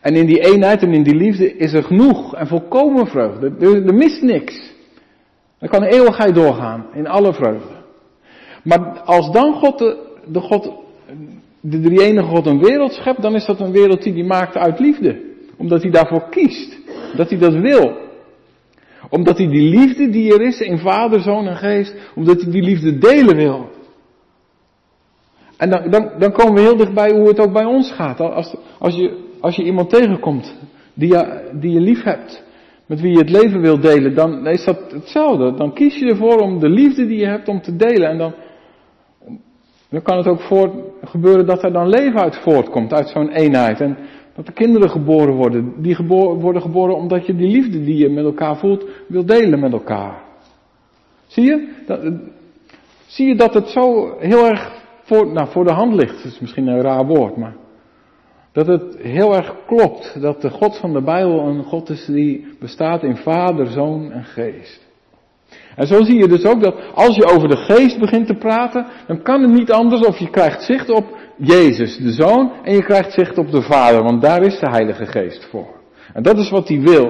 En 0.00 0.14
in 0.14 0.26
die 0.26 0.40
eenheid 0.40 0.82
en 0.82 0.92
in 0.92 1.02
die 1.02 1.14
liefde 1.14 1.56
is 1.56 1.72
er 1.72 1.82
genoeg 1.82 2.34
en 2.34 2.46
volkomen 2.46 3.06
vreugde. 3.06 3.52
Er, 3.60 3.94
mist 3.94 4.22
niks. 4.22 4.72
Dan 5.58 5.68
kan 5.68 5.82
eeuwigheid 5.82 6.34
doorgaan 6.34 6.86
in 6.94 7.06
alle 7.06 7.34
vreugde. 7.34 7.74
Maar 8.62 9.00
als 9.00 9.32
dan 9.32 9.52
God 9.52 9.78
de, 9.78 9.96
de 10.26 10.40
God, 10.40 10.72
de 11.60 11.80
drie 11.80 12.02
enige 12.02 12.26
God 12.26 12.46
een 12.46 12.62
wereld 12.62 12.92
schept, 12.92 13.22
dan 13.22 13.34
is 13.34 13.44
dat 13.44 13.60
een 13.60 13.72
wereld 13.72 14.02
die 14.02 14.12
hij 14.12 14.24
maakt 14.24 14.56
uit 14.56 14.78
liefde. 14.78 15.20
Omdat 15.56 15.82
hij 15.82 15.90
daarvoor 15.90 16.28
kiest. 16.30 16.78
Dat 17.16 17.30
hij 17.30 17.38
dat 17.38 17.54
wil. 17.54 17.96
Omdat 19.08 19.38
hij 19.38 19.48
die 19.48 19.78
liefde 19.78 20.10
die 20.10 20.34
er 20.34 20.40
is 20.40 20.60
in 20.60 20.78
Vader, 20.78 21.20
Zoon 21.20 21.46
en 21.46 21.56
Geest, 21.56 21.94
omdat 22.14 22.40
hij 22.42 22.50
die 22.50 22.62
liefde 22.62 22.98
delen 22.98 23.36
wil. 23.36 23.68
En 25.60 25.70
dan, 25.70 25.90
dan, 25.90 26.10
dan 26.18 26.32
komen 26.32 26.54
we 26.54 26.60
heel 26.60 26.76
dichtbij 26.76 27.10
hoe 27.12 27.28
het 27.28 27.40
ook 27.40 27.52
bij 27.52 27.64
ons 27.64 27.92
gaat. 27.92 28.20
Als, 28.20 28.56
als, 28.78 28.94
je, 28.94 29.16
als 29.40 29.56
je 29.56 29.64
iemand 29.64 29.90
tegenkomt 29.90 30.54
die 30.94 31.08
je, 31.08 31.50
die 31.52 31.72
je 31.72 31.80
lief 31.80 32.02
hebt, 32.02 32.44
met 32.86 33.00
wie 33.00 33.12
je 33.12 33.18
het 33.18 33.30
leven 33.30 33.60
wilt 33.60 33.82
delen, 33.82 34.14
dan 34.14 34.46
is 34.46 34.64
dat 34.64 34.92
hetzelfde. 34.92 35.54
Dan 35.54 35.72
kies 35.72 35.98
je 35.98 36.06
ervoor 36.06 36.38
om 36.38 36.58
de 36.58 36.68
liefde 36.68 37.06
die 37.06 37.18
je 37.18 37.26
hebt 37.26 37.48
om 37.48 37.60
te 37.60 37.76
delen. 37.76 38.08
En 38.08 38.18
dan, 38.18 38.34
dan 39.90 40.02
kan 40.02 40.16
het 40.16 40.26
ook 40.26 40.40
voor, 40.40 40.70
gebeuren 41.04 41.46
dat 41.46 41.62
er 41.62 41.72
dan 41.72 41.88
leven 41.88 42.20
uit 42.20 42.36
voortkomt, 42.36 42.92
uit 42.92 43.08
zo'n 43.08 43.30
eenheid. 43.30 43.80
En 43.80 43.96
dat 44.34 44.46
er 44.46 44.52
kinderen 44.52 44.90
geboren 44.90 45.34
worden, 45.34 45.74
die 45.76 45.94
geboren, 45.94 46.40
worden 46.40 46.62
geboren 46.62 46.96
omdat 46.96 47.26
je 47.26 47.36
die 47.36 47.48
liefde 47.48 47.84
die 47.84 47.96
je 47.96 48.08
met 48.08 48.24
elkaar 48.24 48.56
voelt, 48.56 48.84
wil 49.08 49.24
delen 49.24 49.60
met 49.60 49.72
elkaar. 49.72 50.22
Zie 51.26 51.44
je? 51.44 51.68
Dat, 51.86 52.00
zie 53.06 53.26
je 53.26 53.34
dat 53.34 53.54
het 53.54 53.68
zo 53.68 54.14
heel 54.18 54.46
erg 54.46 54.79
voor, 55.10 55.32
nou, 55.32 55.48
voor 55.48 55.64
de 55.64 55.72
hand 55.72 55.94
ligt? 55.94 56.22
Dat 56.22 56.32
is 56.32 56.40
misschien 56.40 56.66
een 56.66 56.80
raar 56.80 57.06
woord, 57.06 57.36
maar 57.36 57.54
dat 58.52 58.66
het 58.66 58.96
heel 58.98 59.34
erg 59.34 59.54
klopt 59.66 60.20
dat 60.20 60.42
de 60.42 60.50
God 60.50 60.78
van 60.78 60.92
de 60.92 61.02
Bijbel 61.02 61.46
een 61.46 61.64
God 61.64 61.88
is 61.88 62.06
die 62.06 62.46
bestaat 62.58 63.02
in 63.02 63.16
Vader, 63.16 63.66
Zoon 63.66 64.12
en 64.12 64.24
Geest. 64.24 64.88
En 65.76 65.86
zo 65.86 66.02
zie 66.02 66.18
je 66.18 66.28
dus 66.28 66.44
ook 66.44 66.62
dat 66.62 66.74
als 66.94 67.16
je 67.16 67.24
over 67.24 67.48
de 67.48 67.56
Geest 67.56 67.98
begint 67.98 68.26
te 68.26 68.34
praten, 68.34 68.86
dan 69.06 69.22
kan 69.22 69.42
het 69.42 69.52
niet 69.52 69.72
anders 69.72 70.06
of 70.06 70.18
je 70.18 70.30
krijgt 70.30 70.62
zicht 70.62 70.90
op 70.90 71.04
Jezus, 71.36 71.96
de 71.96 72.12
Zoon, 72.12 72.52
en 72.62 72.74
je 72.74 72.82
krijgt 72.82 73.12
zicht 73.12 73.38
op 73.38 73.50
de 73.50 73.62
Vader, 73.62 74.02
want 74.02 74.22
daar 74.22 74.42
is 74.42 74.58
de 74.58 74.70
Heilige 74.70 75.06
Geest 75.06 75.44
voor. 75.44 75.80
En 76.12 76.22
dat 76.22 76.38
is 76.38 76.50
wat 76.50 76.68
hij 76.68 76.80
wil. 76.80 77.06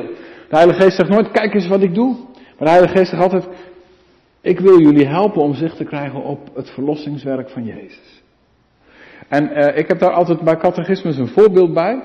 De 0.48 0.56
Heilige 0.56 0.80
Geest 0.80 0.96
zegt 0.96 1.10
nooit, 1.10 1.30
kijk 1.30 1.54
eens 1.54 1.68
wat 1.68 1.82
ik 1.82 1.94
doe. 1.94 2.16
Maar 2.34 2.68
de 2.68 2.74
Heilige 2.74 2.96
Geest 2.96 3.10
zegt 3.10 3.22
altijd, 3.22 3.48
ik 4.40 4.60
wil 4.60 4.80
jullie 4.80 5.06
helpen 5.06 5.42
om 5.42 5.54
zicht 5.54 5.76
te 5.76 5.84
krijgen 5.84 6.22
op 6.22 6.50
het 6.54 6.70
verlossingswerk 6.70 7.50
van 7.50 7.64
Jezus. 7.64 8.22
En 9.28 9.50
uh, 9.58 9.78
ik 9.78 9.88
heb 9.88 9.98
daar 9.98 10.12
altijd 10.12 10.40
bij 10.40 10.56
catechismus 10.56 11.16
een 11.16 11.28
voorbeeld 11.28 11.74
bij. 11.74 12.02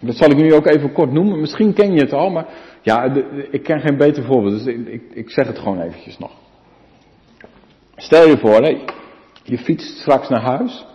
Dat 0.00 0.16
zal 0.16 0.30
ik 0.30 0.36
nu 0.36 0.54
ook 0.54 0.66
even 0.66 0.92
kort 0.92 1.12
noemen. 1.12 1.40
Misschien 1.40 1.72
ken 1.72 1.92
je 1.92 2.00
het 2.00 2.12
al, 2.12 2.30
maar 2.30 2.46
ja, 2.82 3.14
ik 3.50 3.62
ken 3.62 3.80
geen 3.80 3.96
beter 3.96 4.24
voorbeeld. 4.24 4.64
Dus 4.64 4.74
ik, 4.74 5.02
ik, 5.12 5.30
zeg 5.30 5.46
het 5.46 5.58
gewoon 5.58 5.80
eventjes 5.80 6.18
nog. 6.18 6.30
Stel 7.96 8.28
je 8.28 8.38
voor, 8.38 8.62
je 9.42 9.58
fietst 9.58 9.98
straks 9.98 10.28
naar 10.28 10.42
huis. 10.42 10.86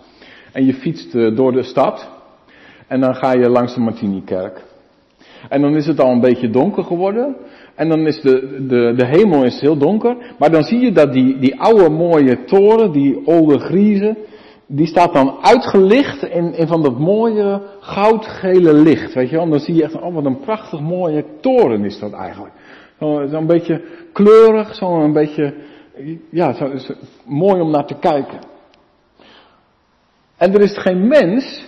En 0.52 0.66
je 0.66 0.74
fietst 0.74 1.14
uh, 1.16 1.36
door 1.36 1.52
de 1.52 1.64
stad. 1.64 2.10
En 2.88 3.00
dan 3.00 3.16
ga 3.16 3.34
je 3.34 3.50
langs 3.50 3.74
de 3.74 3.80
Martini-kerk. 3.80 4.64
En 5.50 5.62
dan 5.62 5.76
is 5.76 5.86
het 5.86 6.00
al 6.00 6.12
een 6.12 6.20
beetje 6.20 6.50
donker 6.50 6.84
geworden. 6.84 7.36
En 7.76 7.90
dan 7.90 8.08
is 8.08 8.22
de, 8.22 8.66
de, 8.68 8.94
de 8.96 9.06
hemel 9.06 9.44
is 9.44 9.60
heel 9.60 9.78
donker. 9.78 10.16
Maar 10.40 10.52
dan 10.52 10.64
zie 10.64 10.80
je 10.80 10.92
dat 10.92 11.14
die, 11.14 11.40
die 11.40 11.60
oude 11.60 11.90
mooie 11.90 12.44
toren, 12.44 12.92
die 12.92 13.22
oude 13.26 13.60
griezen, 13.60 14.18
die 14.68 14.88
staat 14.88 15.14
dan 15.14 15.38
uitgelicht 15.42 16.24
in, 16.24 16.54
in 16.54 16.68
van 16.68 16.84
dat 16.84 17.00
mooie 17.00 17.62
goudgele 17.80 18.74
licht. 18.74 19.14
Weet 19.14 19.30
je 19.30 19.36
wel? 19.36 19.44
En 19.44 19.50
dan 19.50 19.60
zie 19.60 19.76
je 19.76 19.84
echt, 19.84 20.02
oh 20.02 20.14
wat 20.14 20.26
een 20.26 20.40
prachtig 20.40 20.80
mooie 20.80 21.26
toren 21.42 21.86
is 21.86 22.00
dat 22.00 22.14
eigenlijk. 22.14 22.54
Zo'n 23.00 23.28
zo 23.30 23.46
beetje 23.46 23.82
kleurig, 24.14 24.76
zo'n 24.76 25.14
beetje, 25.14 25.54
ja, 26.30 26.54
zo, 26.54 26.78
zo, 26.78 26.94
mooi 27.26 27.62
om 27.62 27.72
naar 27.72 27.86
te 27.86 27.96
kijken. 28.00 28.40
En 30.38 30.54
er 30.54 30.62
is 30.62 30.78
geen 30.78 31.08
mens, 31.08 31.66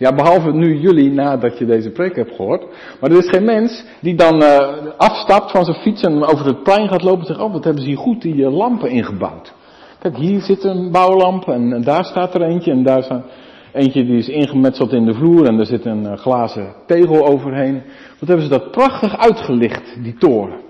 ja 0.00 0.14
behalve 0.14 0.52
nu 0.52 0.78
jullie 0.78 1.10
nadat 1.10 1.58
je 1.58 1.64
deze 1.64 1.90
preek 1.90 2.16
hebt 2.16 2.34
gehoord, 2.34 2.64
maar 3.00 3.10
er 3.10 3.18
is 3.18 3.28
geen 3.28 3.44
mens 3.44 3.84
die 4.00 4.14
dan 4.14 4.42
uh, 4.42 4.58
afstapt 4.96 5.50
van 5.50 5.64
zijn 5.64 5.76
fiets 5.76 6.02
en 6.02 6.24
over 6.24 6.46
het 6.46 6.62
plein 6.62 6.88
gaat 6.88 7.02
lopen 7.02 7.20
en 7.20 7.26
zegt, 7.26 7.40
oh 7.40 7.52
wat 7.52 7.64
hebben 7.64 7.82
ze 7.82 7.88
hier 7.88 7.98
goed 7.98 8.22
die 8.22 8.34
uh, 8.34 8.56
lampen 8.56 8.90
ingebouwd. 8.90 9.52
Kijk, 9.98 10.16
hier 10.16 10.40
zit 10.40 10.64
een 10.64 10.90
bouwlamp 10.90 11.48
en, 11.48 11.82
daar 11.82 12.04
staat 12.04 12.34
er 12.34 12.42
eentje 12.42 12.70
en 12.70 12.82
daar 12.82 13.02
staat 13.02 13.24
eentje 13.72 14.04
die 14.04 14.16
is 14.16 14.28
ingemetseld 14.28 14.92
in 14.92 15.04
de 15.04 15.14
vloer 15.14 15.46
en 15.46 15.58
er 15.58 15.66
zit 15.66 15.84
een 15.84 16.02
uh, 16.02 16.12
glazen 16.12 16.74
tegel 16.86 17.26
overheen. 17.26 17.82
Wat 18.18 18.28
hebben 18.28 18.46
ze 18.46 18.52
dat 18.52 18.70
prachtig 18.70 19.18
uitgelicht, 19.18 20.02
die 20.02 20.14
toren. 20.14 20.60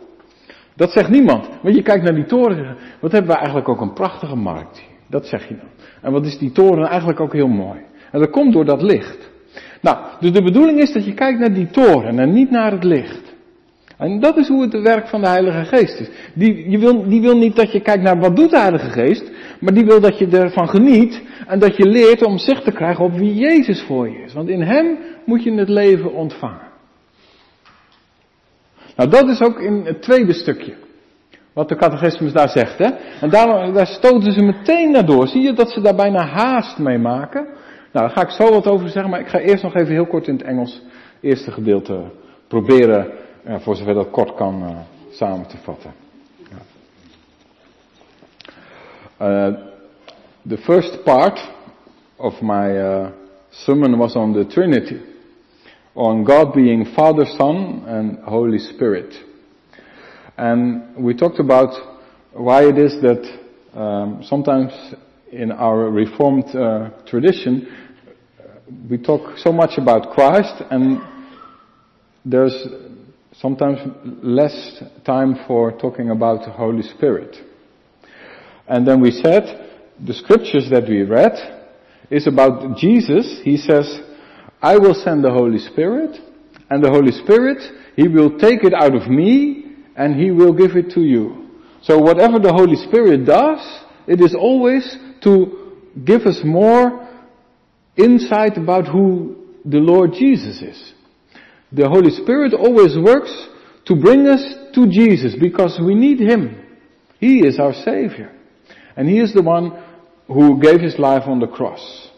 Dat 0.77 0.91
zegt 0.91 1.11
niemand. 1.11 1.49
Want 1.63 1.75
je 1.75 1.83
kijkt 1.83 2.05
naar 2.05 2.15
die 2.15 2.27
toren 2.27 2.77
wat 3.01 3.13
hebben 3.13 3.31
we 3.31 3.37
eigenlijk 3.37 3.69
ook 3.69 3.81
een 3.81 3.93
prachtige 3.93 4.37
markt. 4.37 4.83
Dat 5.09 5.27
zeg 5.27 5.49
je 5.49 5.57
dan. 5.57 5.69
En 6.03 6.13
wat 6.13 6.27
is 6.27 6.39
die 6.39 6.53
toren 6.53 6.87
eigenlijk 6.89 7.21
ook 7.21 7.33
heel 7.33 7.49
mooi. 7.49 7.89
En 8.11 8.21
dat 8.21 8.31
komt 8.31 8.53
door 8.53 8.65
dat 8.65 8.83
licht. 8.83 9.31
Nou, 9.81 9.99
dus 10.21 10.33
de 10.33 10.43
bedoeling 10.43 10.79
is 10.79 10.93
dat 10.93 11.05
je 11.05 11.15
kijkt 11.15 11.39
naar 11.39 11.55
die 11.55 11.71
toren 11.71 12.19
en 12.19 12.33
niet 12.33 12.51
naar 12.51 12.73
het 12.73 12.85
licht. 12.85 13.31
En 14.01 14.21
dat 14.21 14.37
is 14.37 14.49
hoe 14.49 14.63
het 14.63 14.83
werk 14.83 15.09
van 15.09 15.21
de 15.21 15.29
Heilige 15.29 15.65
Geest 15.65 16.01
is. 16.01 16.11
Die, 16.35 16.71
je 16.71 16.79
wil, 16.79 17.09
die 17.09 17.21
wil 17.21 17.37
niet 17.37 17.57
dat 17.57 17.73
je 17.73 17.81
kijkt 17.81 18.03
naar 18.03 18.19
wat 18.19 18.37
doet 18.37 18.51
de 18.51 18.59
Heilige 18.59 18.91
Geest, 18.91 19.31
maar 19.61 19.75
die 19.75 19.85
wil 19.85 20.01
dat 20.01 20.19
je 20.19 20.27
ervan 20.27 20.69
geniet 20.69 21.23
en 21.47 21.59
dat 21.59 21.77
je 21.77 21.89
leert 21.89 22.23
om 22.23 22.39
zicht 22.39 22.65
te 22.65 22.73
krijgen 22.73 23.05
op 23.05 23.13
wie 23.13 23.35
Jezus 23.35 23.83
voor 23.83 24.09
je 24.09 24.23
is. 24.23 24.33
Want 24.33 24.49
in 24.49 24.63
Hem 24.63 24.99
moet 25.25 25.43
je 25.43 25.53
het 25.53 25.69
leven 25.69 26.13
ontvangen. 26.13 26.69
Nou, 28.97 29.11
dat 29.11 29.29
is 29.29 29.41
ook 29.41 29.61
in 29.61 29.83
het 29.85 30.03
tweede 30.03 30.33
stukje. 30.33 30.75
Wat 31.53 31.69
de 31.69 31.77
catechismus 31.77 32.33
daar 32.33 32.49
zegt, 32.49 32.79
hè. 32.79 32.91
En 33.21 33.31
daar, 33.31 33.73
daar 33.73 33.87
stoten 33.87 34.33
ze 34.33 34.43
meteen 34.43 34.91
naar 34.91 35.07
door. 35.07 35.29
Zie 35.29 35.43
je 35.43 35.53
dat 35.53 35.71
ze 35.71 35.81
daar 35.81 35.95
bijna 35.95 36.27
haast 36.27 36.79
mee 36.79 36.99
maken? 36.99 37.47
Nou, 37.93 38.07
daar 38.07 38.11
ga 38.11 38.23
ik 38.23 38.31
zo 38.31 38.51
wat 38.51 38.67
over 38.67 38.89
zeggen, 38.89 39.11
maar 39.11 39.21
ik 39.21 39.29
ga 39.29 39.39
eerst 39.39 39.63
nog 39.63 39.75
even 39.75 39.93
heel 39.93 40.07
kort 40.07 40.27
in 40.27 40.35
het 40.35 40.43
Engels 40.43 40.83
eerste 41.21 41.51
gedeelte 41.51 42.03
proberen 42.49 43.13
ja, 43.45 43.61
voor 43.61 43.77
zover 43.77 43.95
dat 43.95 44.11
kort 44.11 44.35
kan 44.35 44.63
uh, 44.63 44.79
samen 45.11 45.47
te 45.47 45.57
vatten. 45.57 45.93
Uh, 49.21 49.53
the 50.49 50.57
first 50.57 51.05
part 51.05 51.51
of 52.17 52.41
my 52.41 52.79
sermon 53.51 53.97
was 53.97 54.17
on 54.17 54.33
the 54.33 54.47
Trinity, 54.47 55.01
on 55.93 56.25
God 56.25 56.53
being 56.53 56.87
Father, 56.87 57.27
Son, 57.27 57.83
and 57.87 58.19
Holy 58.25 58.59
Spirit. 58.59 59.25
And 60.37 60.83
we 60.97 61.15
talked 61.15 61.39
about 61.39 61.83
why 62.33 62.63
it 62.63 62.79
is 62.79 63.01
that 63.01 63.39
um, 63.75 64.23
sometimes 64.23 64.73
in 65.33 65.53
our 65.53 65.91
Reformed 65.91 66.55
uh, 66.55 66.91
tradition 67.07 67.69
we 68.89 68.99
talk 68.99 69.37
so 69.39 69.53
much 69.53 69.79
about 69.79 70.13
Christ 70.13 70.63
and 70.71 71.01
there's 72.25 72.55
sometimes 73.33 73.79
less 74.23 74.83
time 75.05 75.37
for 75.47 75.73
talking 75.73 76.11
about 76.11 76.45
the 76.45 76.53
Holy 76.53 76.83
Spirit. 76.83 77.37
And 78.69 78.87
then 78.87 79.01
we 79.01 79.11
said 79.11 79.71
the 80.05 80.15
scriptures 80.15 80.69
that 80.71 80.89
we 80.89 81.03
read 81.03 81.33
is 82.11 82.27
about 82.27 82.77
Jesus. 82.77 83.41
He 83.43 83.57
says, 83.57 84.01
I 84.63 84.77
will 84.77 84.95
send 84.95 85.25
the 85.25 85.31
Holy 85.31 85.59
Spirit 85.59 86.19
and 86.69 86.85
the 86.85 86.91
Holy 86.91 87.13
Spirit, 87.13 87.59
He 87.97 88.07
will 88.07 88.39
take 88.39 88.63
it 88.63 88.75
out 88.75 88.95
of 88.95 89.09
me 89.09 89.75
and 89.97 90.15
He 90.15 90.31
will 90.31 90.53
give 90.53 90.77
it 90.77 90.91
to 90.95 91.01
you. 91.01 91.49
So 91.83 91.99
whatever 91.99 92.39
the 92.39 92.53
Holy 92.53 92.77
Spirit 92.77 93.25
does, 93.25 93.61
it 94.07 94.21
is 94.21 94.35
always 94.35 94.97
to 95.23 95.73
give 96.05 96.23
us 96.23 96.41
more 96.45 97.09
insight 97.97 98.57
about 98.57 98.87
who 98.87 99.37
the 99.65 99.79
Lord 99.79 100.13
Jesus 100.13 100.63
is. 100.63 100.95
The 101.73 101.89
Holy 101.89 102.11
Spirit 102.11 102.55
always 102.55 102.97
works 102.97 103.49
to 103.87 103.95
bring 103.95 104.27
us 104.27 104.43
to 104.75 104.89
Jesus 104.89 105.35
because 105.39 105.81
we 105.85 105.95
need 105.95 106.21
Him. 106.21 106.67
He 107.19 107.47
is 107.47 107.59
our 107.59 107.73
Savior. 107.73 108.33
And 108.97 109.09
He 109.09 109.19
is 109.19 109.35
the 109.35 109.43
one 109.43 109.83
who 110.27 110.61
gave 110.61 110.81
His 110.81 110.99
life 110.99 111.25
on 111.27 111.41
the 111.41 111.47
cross. 111.47 112.09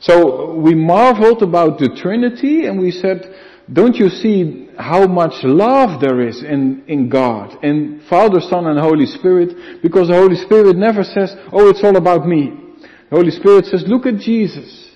So 0.00 0.54
we 0.54 0.74
marveled 0.74 1.42
about 1.42 1.78
the 1.78 1.88
Trinity 1.88 2.66
and 2.66 2.78
we 2.78 2.90
said, 2.90 3.22
don't 3.72 3.96
you 3.96 4.08
see 4.08 4.68
how 4.78 5.06
much 5.06 5.42
love 5.42 6.00
there 6.00 6.20
is 6.20 6.42
in, 6.42 6.84
in 6.86 7.08
God, 7.08 7.64
in 7.64 8.02
Father, 8.08 8.40
Son 8.40 8.66
and 8.66 8.78
Holy 8.78 9.06
Spirit? 9.06 9.82
Because 9.82 10.08
the 10.08 10.14
Holy 10.14 10.36
Spirit 10.36 10.76
never 10.76 11.02
says, 11.02 11.34
oh 11.52 11.68
it's 11.68 11.82
all 11.82 11.96
about 11.96 12.26
me. 12.26 12.52
The 13.10 13.16
Holy 13.16 13.30
Spirit 13.30 13.66
says, 13.66 13.84
look 13.86 14.06
at 14.06 14.18
Jesus. 14.18 14.90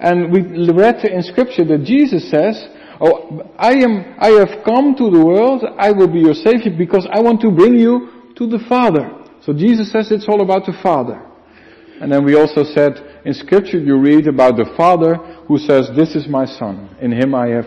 And 0.00 0.32
we 0.32 0.40
read 0.72 1.04
in 1.04 1.22
scripture 1.22 1.64
that 1.64 1.84
Jesus 1.84 2.30
says, 2.30 2.68
Oh, 3.00 3.50
I 3.58 3.72
am, 3.72 4.14
I 4.18 4.30
have 4.38 4.64
come 4.64 4.94
to 4.96 5.10
the 5.10 5.24
world, 5.24 5.64
I 5.78 5.90
will 5.90 6.06
be 6.06 6.20
your 6.20 6.34
savior 6.34 6.72
because 6.76 7.06
I 7.10 7.20
want 7.20 7.40
to 7.40 7.50
bring 7.50 7.76
you 7.76 8.32
to 8.36 8.46
the 8.46 8.60
Father. 8.68 9.10
So 9.42 9.52
Jesus 9.52 9.90
says 9.90 10.12
it's 10.12 10.28
all 10.28 10.42
about 10.42 10.64
the 10.64 10.78
Father. 10.82 11.20
And 12.00 12.10
then 12.10 12.24
we 12.24 12.36
also 12.36 12.62
said, 12.62 13.22
in 13.24 13.34
scripture 13.34 13.78
you 13.78 13.98
read 13.98 14.26
about 14.26 14.56
the 14.56 14.72
Father 14.76 15.16
who 15.46 15.58
says, 15.58 15.90
this 15.96 16.14
is 16.14 16.28
my 16.28 16.44
Son. 16.44 16.96
In 17.00 17.12
Him 17.12 17.34
I 17.34 17.48
have 17.48 17.66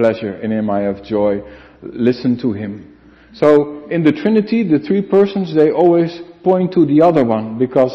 pleasure, 0.00 0.40
in 0.40 0.50
Him 0.50 0.70
I 0.70 0.80
have 0.80 1.04
joy. 1.04 1.42
Listen 1.82 2.38
to 2.40 2.52
Him. 2.52 2.96
So, 3.34 3.86
in 3.88 4.02
the 4.02 4.12
Trinity, 4.12 4.66
the 4.66 4.80
three 4.86 5.02
persons, 5.02 5.54
they 5.54 5.70
always 5.70 6.20
point 6.42 6.72
to 6.72 6.86
the 6.86 7.02
other 7.02 7.24
one, 7.24 7.58
because 7.58 7.94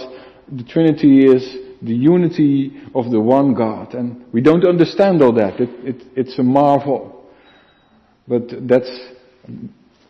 the 0.51 0.63
Trinity 0.63 1.25
is 1.25 1.43
the 1.81 1.93
unity 1.95 2.81
of 2.93 3.11
the 3.11 3.19
one 3.19 3.53
God. 3.53 3.93
And 3.95 4.25
we 4.31 4.41
don't 4.41 4.65
understand 4.65 5.21
all 5.21 5.33
that. 5.33 5.59
It, 5.59 5.69
it, 5.83 6.03
it's 6.15 6.39
a 6.39 6.43
marvel. 6.43 7.29
But 8.27 8.67
that's 8.67 8.89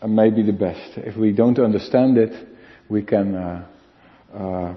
maybe 0.07 0.43
the 0.43 0.53
best. 0.53 0.97
If 0.97 1.17
we 1.17 1.31
don't 1.31 1.59
understand 1.59 2.17
it, 2.17 2.33
we 2.89 3.01
can, 3.01 3.35
uh, 3.35 3.65
uh, 4.33 4.75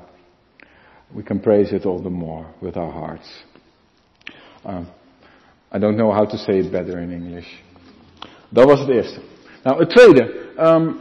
we 1.14 1.22
can 1.22 1.40
praise 1.40 1.72
it 1.72 1.84
all 1.84 2.02
the 2.02 2.10
more 2.10 2.52
with 2.60 2.76
our 2.76 2.90
hearts. 2.90 3.28
Uh, 4.64 4.84
I 5.74 5.78
don't 5.78 5.96
know 5.96 6.12
how 6.12 6.28
to 6.28 6.36
say 6.36 6.58
it 6.58 6.70
better 6.70 6.98
in 6.98 7.10
English. 7.10 7.48
Dat 8.48 8.64
was 8.64 8.80
het 8.80 8.88
eerste. 8.88 9.20
Nou, 9.62 9.78
het 9.78 9.90
tweede, 9.90 10.34
um, 10.58 10.96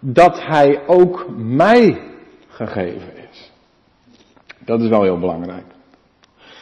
dat 0.00 0.44
hij 0.46 0.86
ook 0.86 1.26
mij 1.36 2.00
gegeven 2.48 3.16
is. 3.30 3.52
Dat 4.64 4.80
is 4.80 4.88
wel 4.88 5.02
heel 5.02 5.18
belangrijk. 5.18 5.64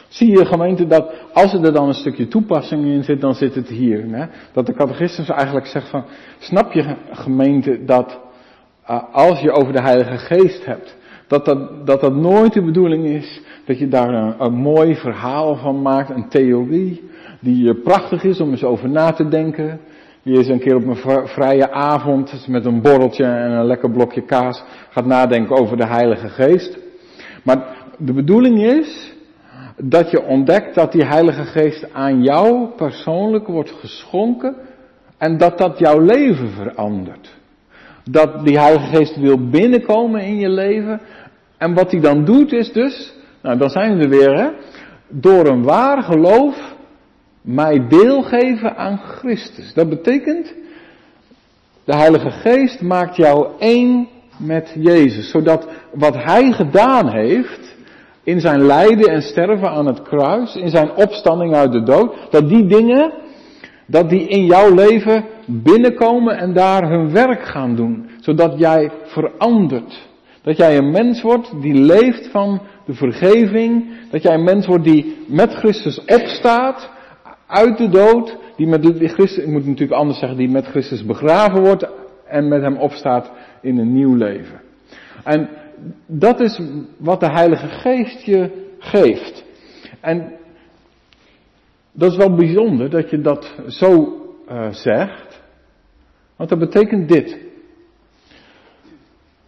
Zie 0.08 0.30
je 0.30 0.46
gemeente 0.46 0.86
dat 0.86 1.12
als 1.32 1.52
er 1.52 1.72
dan 1.72 1.88
een 1.88 1.94
stukje 1.94 2.28
toepassing 2.28 2.84
in 2.84 3.04
zit, 3.04 3.20
dan 3.20 3.34
zit 3.34 3.54
het 3.54 3.68
hier. 3.68 4.04
Hè? 4.08 4.26
Dat 4.52 4.66
de 4.66 4.72
catechismus 4.72 5.28
eigenlijk 5.28 5.66
zegt 5.66 5.88
van, 5.88 6.04
snap 6.38 6.72
je 6.72 6.96
gemeente 7.10 7.84
dat 7.84 8.18
uh, 8.90 9.02
als 9.12 9.40
je 9.40 9.52
over 9.52 9.72
de 9.72 9.82
Heilige 9.82 10.18
Geest 10.18 10.64
hebt, 10.64 10.96
dat 11.26 11.44
dat, 11.44 11.86
dat 11.86 12.00
dat 12.00 12.14
nooit 12.14 12.52
de 12.52 12.62
bedoeling 12.62 13.04
is 13.04 13.40
dat 13.64 13.78
je 13.78 13.88
daar 13.88 14.40
een, 14.40 14.52
mooi 14.52 14.94
verhaal 14.94 15.56
van 15.56 15.82
maakt, 15.82 16.10
een 16.10 16.28
theorie, 16.28 17.10
die 17.40 17.74
prachtig 17.74 18.24
is 18.24 18.40
om 18.40 18.50
eens 18.50 18.64
over 18.64 18.88
na 18.88 19.12
te 19.12 19.28
denken, 19.28 19.80
die 20.22 20.36
eens 20.36 20.48
een 20.48 20.60
keer 20.60 20.76
op 20.76 20.86
een 20.86 21.28
vrije 21.28 21.70
avond 21.70 22.46
met 22.48 22.64
een 22.64 22.82
borreltje 22.82 23.24
en 23.24 23.50
een 23.50 23.66
lekker 23.66 23.90
blokje 23.90 24.22
kaas 24.22 24.64
gaat 24.90 25.06
nadenken 25.06 25.56
over 25.56 25.76
de 25.76 25.86
Heilige 25.86 26.28
Geest. 26.28 26.78
Maar 27.44 27.76
de 27.98 28.12
bedoeling 28.12 28.62
is 28.62 29.14
dat 29.76 30.10
je 30.10 30.22
ontdekt 30.22 30.74
dat 30.74 30.92
die 30.92 31.04
Heilige 31.04 31.44
Geest 31.44 31.92
aan 31.92 32.22
jou 32.22 32.68
persoonlijk 32.76 33.46
wordt 33.46 33.70
geschonken 33.70 34.56
en 35.18 35.38
dat 35.38 35.58
dat 35.58 35.78
jouw 35.78 35.98
leven 35.98 36.48
verandert. 36.48 37.34
Dat 38.10 38.44
die 38.44 38.58
Heilige 38.58 38.96
Geest 38.96 39.16
wil 39.16 39.48
binnenkomen 39.48 40.20
in 40.20 40.36
je 40.36 40.48
leven. 40.48 41.00
En 41.58 41.74
wat 41.74 41.90
hij 41.90 42.00
dan 42.00 42.24
doet 42.24 42.52
is 42.52 42.72
dus, 42.72 43.14
nou 43.42 43.58
dan 43.58 43.70
zijn 43.70 43.96
we 43.96 44.02
er 44.02 44.08
weer 44.08 44.36
hè, 44.36 44.48
door 45.08 45.46
een 45.46 45.62
waar 45.62 46.02
geloof 46.02 46.74
mij 47.40 47.88
deelgeven 47.88 48.76
aan 48.76 48.98
Christus. 48.98 49.74
Dat 49.74 49.88
betekent, 49.88 50.54
de 51.84 51.96
Heilige 51.96 52.30
Geest 52.30 52.80
maakt 52.80 53.16
jou 53.16 53.48
één 53.58 54.08
met 54.38 54.74
Jezus, 54.78 55.30
zodat 55.30 55.68
wat 55.92 56.14
Hij 56.14 56.52
gedaan 56.52 57.10
heeft 57.10 57.76
in 58.22 58.40
zijn 58.40 58.62
lijden 58.62 59.12
en 59.12 59.22
sterven 59.22 59.70
aan 59.70 59.86
het 59.86 60.02
kruis, 60.02 60.54
in 60.54 60.70
zijn 60.70 60.94
opstanding 60.94 61.54
uit 61.54 61.72
de 61.72 61.82
dood, 61.82 62.14
dat 62.30 62.48
die 62.48 62.66
dingen, 62.66 63.12
dat 63.86 64.10
die 64.10 64.28
in 64.28 64.44
jouw 64.44 64.74
leven 64.74 65.24
binnenkomen 65.46 66.38
en 66.38 66.52
daar 66.52 66.90
hun 66.90 67.12
werk 67.12 67.42
gaan 67.42 67.76
doen, 67.76 68.08
zodat 68.20 68.58
jij 68.58 68.90
verandert. 69.04 70.08
Dat 70.42 70.56
jij 70.56 70.76
een 70.76 70.90
mens 70.90 71.22
wordt 71.22 71.52
die 71.60 71.74
leeft 71.74 72.28
van 72.30 72.60
de 72.86 72.94
vergeving, 72.94 73.84
dat 74.10 74.22
jij 74.22 74.34
een 74.34 74.44
mens 74.44 74.66
wordt 74.66 74.84
die 74.84 75.16
met 75.28 75.54
Christus 75.54 76.04
opstaat, 76.04 76.90
uit 77.46 77.78
de 77.78 77.88
dood, 77.88 78.38
die 78.56 78.66
met 78.66 78.86
Christus, 78.98 79.44
ik 79.44 79.50
moet 79.50 79.66
natuurlijk 79.66 80.00
anders 80.00 80.18
zeggen, 80.18 80.38
die 80.38 80.48
met 80.48 80.66
Christus 80.66 81.04
begraven 81.04 81.60
wordt 81.60 81.88
en 82.26 82.48
met 82.48 82.62
hem 82.62 82.76
opstaat 82.76 83.30
in 83.60 83.78
een 83.78 83.92
nieuw 83.92 84.14
leven. 84.14 84.60
En 85.24 85.48
dat 86.06 86.40
is 86.40 86.60
wat 86.96 87.20
de 87.20 87.30
Heilige 87.30 87.68
Geest 87.68 88.22
je 88.22 88.50
geeft. 88.78 89.44
En 90.00 90.32
dat 91.96 92.10
is 92.10 92.16
wel 92.16 92.34
bijzonder 92.34 92.90
dat 92.90 93.10
je 93.10 93.20
dat 93.20 93.54
zo 93.68 94.20
uh, 94.50 94.72
zegt, 94.72 95.42
want 96.36 96.50
dat 96.50 96.58
betekent 96.58 97.08
dit. 97.08 97.38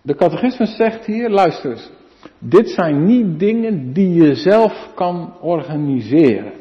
De 0.02 0.14
catechismus 0.14 0.76
zegt 0.76 1.04
hier, 1.04 1.30
luister 1.30 1.70
eens, 1.70 1.90
dit 2.38 2.68
zijn 2.68 3.04
niet 3.04 3.38
dingen 3.38 3.92
die 3.92 4.14
je 4.22 4.34
zelf 4.34 4.90
kan 4.94 5.34
organiseren. 5.40 6.52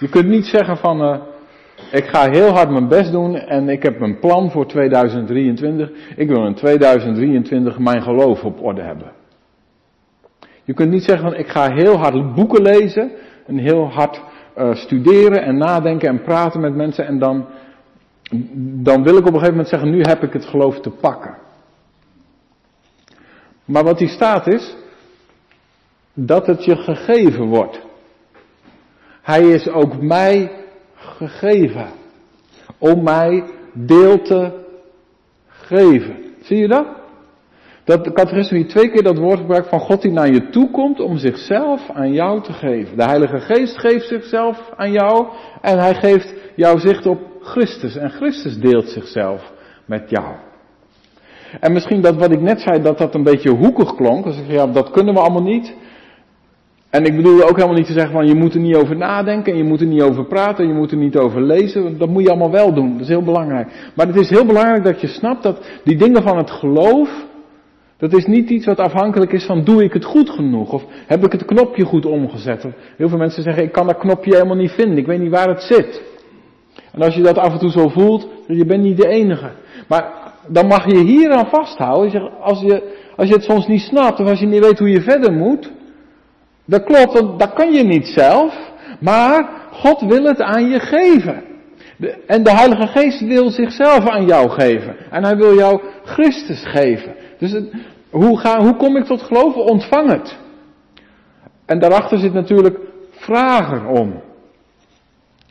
Je 0.00 0.08
kunt 0.08 0.28
niet 0.28 0.46
zeggen 0.46 0.76
van, 0.76 1.02
uh, 1.02 1.20
ik 1.92 2.04
ga 2.04 2.30
heel 2.30 2.48
hard 2.48 2.70
mijn 2.70 2.88
best 2.88 3.12
doen 3.12 3.34
en 3.36 3.68
ik 3.68 3.82
heb 3.82 4.00
een 4.00 4.18
plan 4.18 4.50
voor 4.50 4.66
2023. 4.66 5.90
Ik 6.16 6.28
wil 6.28 6.46
in 6.46 6.54
2023 6.54 7.78
mijn 7.78 8.02
geloof 8.02 8.44
op 8.44 8.62
orde 8.62 8.82
hebben. 8.82 9.12
Je 10.64 10.74
kunt 10.74 10.90
niet 10.90 11.04
zeggen 11.04 11.30
van, 11.30 11.38
ik 11.38 11.48
ga 11.48 11.72
heel 11.72 11.96
hard 11.96 12.34
boeken 12.34 12.62
lezen 12.62 13.12
en 13.46 13.58
heel 13.58 13.88
hard 13.88 14.22
uh, 14.58 14.74
studeren 14.74 15.42
en 15.42 15.56
nadenken 15.56 16.08
en 16.08 16.22
praten 16.22 16.60
met 16.60 16.74
mensen 16.74 17.06
en 17.06 17.18
dan, 17.18 17.46
dan 18.82 19.02
wil 19.02 19.16
ik 19.16 19.20
op 19.20 19.26
een 19.26 19.32
gegeven 19.32 19.50
moment 19.50 19.68
zeggen, 19.68 19.90
nu 19.90 20.00
heb 20.00 20.22
ik 20.22 20.32
het 20.32 20.44
geloof 20.44 20.80
te 20.80 20.90
pakken. 20.90 21.36
Maar 23.64 23.84
wat 23.84 23.98
hier 23.98 24.08
staat 24.08 24.46
is, 24.46 24.76
dat 26.14 26.46
het 26.46 26.64
je 26.64 26.76
gegeven 26.76 27.46
wordt. 27.46 27.80
Hij 29.22 29.42
is 29.42 29.68
ook 29.68 30.02
mij 30.02 30.52
gegeven. 30.94 31.88
Om 32.78 33.02
mij 33.02 33.44
deel 33.72 34.22
te 34.22 34.64
geven. 35.46 36.16
Zie 36.42 36.56
je 36.56 36.68
dat? 36.68 36.99
Dat 37.90 38.04
de 38.04 38.12
catechisme 38.12 38.66
twee 38.66 38.90
keer 38.90 39.02
dat 39.02 39.18
woord 39.18 39.38
gebruikt 39.38 39.68
van 39.68 39.80
God 39.80 40.02
die 40.02 40.12
naar 40.12 40.30
je 40.32 40.48
toe 40.48 40.70
komt 40.70 41.00
om 41.00 41.16
zichzelf 41.16 41.90
aan 41.94 42.12
jou 42.12 42.42
te 42.42 42.52
geven. 42.52 42.96
De 42.96 43.04
Heilige 43.04 43.40
Geest 43.40 43.78
geeft 43.78 44.08
zichzelf 44.08 44.70
aan 44.76 44.92
jou 44.92 45.26
en 45.60 45.78
hij 45.78 45.94
geeft 45.94 46.34
jouw 46.56 46.78
zicht 46.78 47.06
op 47.06 47.18
Christus. 47.40 47.96
En 47.96 48.10
Christus 48.10 48.58
deelt 48.58 48.88
zichzelf 48.88 49.52
met 49.86 50.10
jou. 50.10 50.34
En 51.60 51.72
misschien 51.72 52.00
dat 52.00 52.16
wat 52.16 52.30
ik 52.30 52.40
net 52.40 52.60
zei, 52.60 52.82
dat 52.82 52.98
dat 52.98 53.14
een 53.14 53.22
beetje 53.22 53.50
hoekig 53.50 53.94
klonk. 53.94 54.24
Als 54.24 54.38
ik 54.38 54.46
ja, 54.46 54.66
dat 54.66 54.90
kunnen 54.90 55.14
we 55.14 55.20
allemaal 55.20 55.42
niet. 55.42 55.74
En 56.90 57.04
ik 57.04 57.16
bedoel 57.16 57.42
ook 57.42 57.56
helemaal 57.56 57.76
niet 57.76 57.86
te 57.86 57.92
zeggen 57.92 58.12
van 58.12 58.26
je 58.26 58.34
moet 58.34 58.54
er 58.54 58.60
niet 58.60 58.76
over 58.76 58.96
nadenken 58.96 59.52
en 59.52 59.58
je 59.58 59.64
moet 59.64 59.80
er 59.80 59.86
niet 59.86 60.02
over 60.02 60.26
praten 60.26 60.64
en 60.64 60.70
je 60.70 60.76
moet 60.76 60.90
er 60.90 60.96
niet 60.96 61.16
over 61.16 61.42
lezen. 61.42 61.98
Dat 61.98 62.08
moet 62.08 62.22
je 62.22 62.28
allemaal 62.28 62.50
wel 62.50 62.74
doen. 62.74 62.92
Dat 62.92 63.00
is 63.00 63.08
heel 63.08 63.22
belangrijk. 63.22 63.92
Maar 63.94 64.06
het 64.06 64.16
is 64.16 64.30
heel 64.30 64.46
belangrijk 64.46 64.84
dat 64.84 65.00
je 65.00 65.06
snapt 65.06 65.42
dat 65.42 65.80
die 65.84 65.96
dingen 65.96 66.22
van 66.22 66.36
het 66.36 66.50
geloof, 66.50 67.28
dat 68.00 68.12
is 68.12 68.26
niet 68.26 68.50
iets 68.50 68.66
wat 68.66 68.78
afhankelijk 68.78 69.32
is 69.32 69.44
van 69.44 69.64
doe 69.64 69.84
ik 69.84 69.92
het 69.92 70.04
goed 70.04 70.30
genoeg 70.30 70.72
of 70.72 70.84
heb 71.06 71.24
ik 71.24 71.32
het 71.32 71.44
knopje 71.44 71.84
goed 71.84 72.06
omgezet. 72.06 72.66
Heel 72.96 73.08
veel 73.08 73.18
mensen 73.18 73.42
zeggen 73.42 73.62
ik 73.62 73.72
kan 73.72 73.86
dat 73.86 73.98
knopje 73.98 74.34
helemaal 74.34 74.56
niet 74.56 74.70
vinden. 74.70 74.98
Ik 74.98 75.06
weet 75.06 75.20
niet 75.20 75.30
waar 75.30 75.48
het 75.48 75.62
zit. 75.62 76.02
En 76.92 77.02
als 77.02 77.14
je 77.14 77.22
dat 77.22 77.38
af 77.38 77.52
en 77.52 77.58
toe 77.58 77.70
zo 77.70 77.88
voelt, 77.88 78.28
je 78.46 78.64
bent 78.64 78.82
niet 78.82 78.96
de 78.96 79.08
enige. 79.08 79.50
Maar 79.88 80.32
dan 80.46 80.66
mag 80.66 80.86
je 80.86 80.98
hier 80.98 81.30
aan 81.30 81.46
vasthouden. 81.50 82.30
Als 82.40 82.60
je, 82.60 82.96
als 83.16 83.28
je 83.28 83.34
het 83.34 83.44
soms 83.44 83.66
niet 83.66 83.80
snapt 83.80 84.20
of 84.20 84.28
als 84.28 84.40
je 84.40 84.46
niet 84.46 84.64
weet 84.64 84.78
hoe 84.78 84.90
je 84.90 85.00
verder 85.00 85.32
moet, 85.32 85.70
dat 86.64 86.84
klopt, 86.84 87.38
dat 87.38 87.52
kan 87.52 87.72
je 87.72 87.82
niet 87.82 88.06
zelf, 88.06 88.70
maar 89.00 89.48
God 89.72 90.00
wil 90.00 90.24
het 90.24 90.40
aan 90.40 90.70
je 90.70 90.80
geven. 90.80 91.42
en 92.26 92.42
de 92.42 92.50
Heilige 92.50 92.86
Geest 92.86 93.20
wil 93.20 93.50
zichzelf 93.50 94.08
aan 94.08 94.26
jou 94.26 94.50
geven. 94.50 94.96
En 95.10 95.24
hij 95.24 95.36
wil 95.36 95.54
jou 95.54 95.80
Christus 96.04 96.64
geven. 96.64 97.14
Dus 97.40 97.60
hoe, 98.10 98.38
ga, 98.38 98.62
hoe 98.62 98.76
kom 98.76 98.96
ik 98.96 99.04
tot 99.04 99.22
geloven? 99.22 99.64
Ontvang 99.64 100.10
het. 100.10 100.38
En 101.66 101.78
daarachter 101.78 102.18
zit 102.18 102.32
natuurlijk 102.32 102.78
vragen 103.10 103.86
om. 103.86 104.22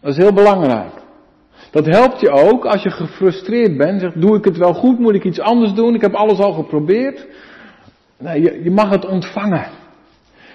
Dat 0.01 0.11
is 0.11 0.17
heel 0.17 0.33
belangrijk. 0.33 0.91
Dat 1.71 1.85
helpt 1.85 2.19
je 2.19 2.29
ook 2.29 2.65
als 2.65 2.83
je 2.83 2.89
gefrustreerd 2.89 3.77
bent. 3.77 4.01
Zegt, 4.01 4.21
doe 4.21 4.37
ik 4.37 4.45
het 4.45 4.57
wel 4.57 4.73
goed? 4.73 4.99
Moet 4.99 5.15
ik 5.15 5.23
iets 5.23 5.39
anders 5.39 5.73
doen? 5.73 5.95
Ik 5.95 6.01
heb 6.01 6.13
alles 6.13 6.39
al 6.39 6.53
geprobeerd. 6.53 7.27
Nee, 8.17 8.41
je, 8.41 8.63
je 8.63 8.71
mag 8.71 8.89
het 8.89 9.05
ontvangen. 9.05 9.67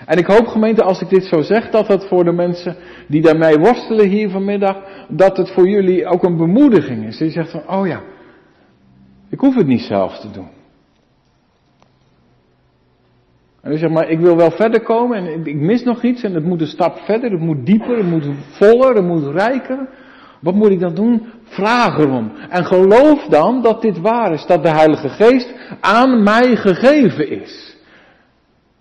En 0.07 0.19
ik 0.19 0.27
hoop 0.27 0.47
gemeente, 0.47 0.83
als 0.83 1.01
ik 1.01 1.09
dit 1.09 1.25
zo 1.25 1.43
zeg, 1.43 1.71
dat 1.71 1.89
het 1.89 2.05
voor 2.05 2.25
de 2.25 2.33
mensen 2.33 2.77
die 3.09 3.23
daarmee 3.23 3.59
worstelen 3.59 4.09
hier 4.09 4.31
vanmiddag, 4.31 4.77
dat 5.09 5.37
het 5.37 5.51
voor 5.51 5.69
jullie 5.69 6.07
ook 6.07 6.23
een 6.23 6.37
bemoediging 6.37 7.07
is. 7.07 7.19
Dat 7.19 7.29
je 7.29 7.35
zegt 7.35 7.51
van, 7.51 7.69
oh 7.69 7.87
ja, 7.87 8.03
ik 9.31 9.41
hoef 9.41 9.55
het 9.55 9.67
niet 9.67 9.81
zelf 9.81 10.19
te 10.19 10.31
doen. 10.31 10.49
En 13.65 13.73
u 13.73 13.79
zegt 13.79 13.93
maar, 13.93 14.09
ik 14.09 14.21
wil 14.21 14.37
wel 14.37 14.51
verder 14.51 14.83
komen 14.83 15.17
en 15.17 15.47
ik 15.47 15.57
mis 15.57 15.83
nog 15.83 16.03
iets 16.03 16.23
en 16.23 16.35
het 16.35 16.45
moet 16.45 16.61
een 16.61 16.67
stap 16.67 16.99
verder, 16.99 17.31
het 17.31 17.41
moet 17.41 17.67
dieper, 17.67 17.97
het 17.97 18.07
moet 18.07 18.27
voller, 18.51 18.95
het 18.95 19.05
moet 19.05 19.35
rijker. 19.35 19.89
Wat 20.41 20.55
moet 20.55 20.71
ik 20.71 20.81
dan 20.81 20.95
doen? 20.95 21.27
Vraag 21.45 21.99
erom. 21.99 22.33
En 22.49 22.65
geloof 22.65 23.25
dan 23.25 23.63
dat 23.63 23.83
dit 23.83 24.01
waar 24.01 24.33
is, 24.33 24.47
dat 24.47 24.63
de 24.63 24.71
Heilige 24.71 25.09
Geest 25.09 25.55
aan 25.81 26.23
mij 26.23 26.57
gegeven 26.57 27.31
is. 27.43 27.77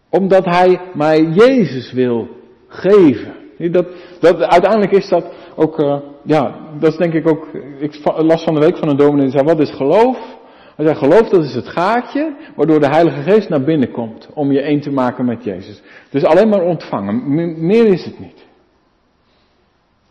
Omdat 0.10 0.46
Hij 0.46 0.80
mij 0.94 1.22
Jezus 1.22 1.92
wil 1.92 2.28
geven. 2.68 3.34
Dat, 3.58 3.86
dat, 4.20 4.42
uiteindelijk 4.42 4.92
is 4.92 5.10
dat 5.10 5.26
ook, 5.56 5.80
uh, 5.80 5.98
ja, 6.24 6.56
dat 6.80 6.92
is 6.92 6.98
denk 6.98 7.14
ik 7.14 7.28
ook, 7.28 7.48
ik 7.80 8.00
las 8.04 8.44
van 8.44 8.54
de 8.54 8.60
week 8.60 8.78
van 8.78 8.90
een 8.90 8.98
dominee 8.98 9.24
die 9.24 9.32
zei, 9.32 9.44
wat 9.44 9.60
is 9.60 9.72
geloof? 9.72 10.18
Hij 10.76 10.86
zei, 10.86 10.98
geloof 10.98 11.30
dat 11.30 11.44
is 11.44 11.56
het 11.56 11.68
gaatje 11.68 12.36
waardoor 12.56 12.80
de 12.80 12.88
Heilige 12.88 13.22
Geest 13.22 13.50
naar 13.50 13.64
binnen 13.64 13.92
komt 13.92 14.30
om 14.34 14.52
je 14.52 14.62
één 14.62 14.82
te 14.82 14.92
maken 14.92 15.26
met 15.26 15.44
Jezus. 15.44 15.82
Dus 16.10 16.24
alleen 16.24 16.50
maar 16.50 16.62
ontvangen, 16.62 17.34
meer 17.66 17.86
is 17.86 18.06
het 18.06 18.20
niet. 18.20 18.46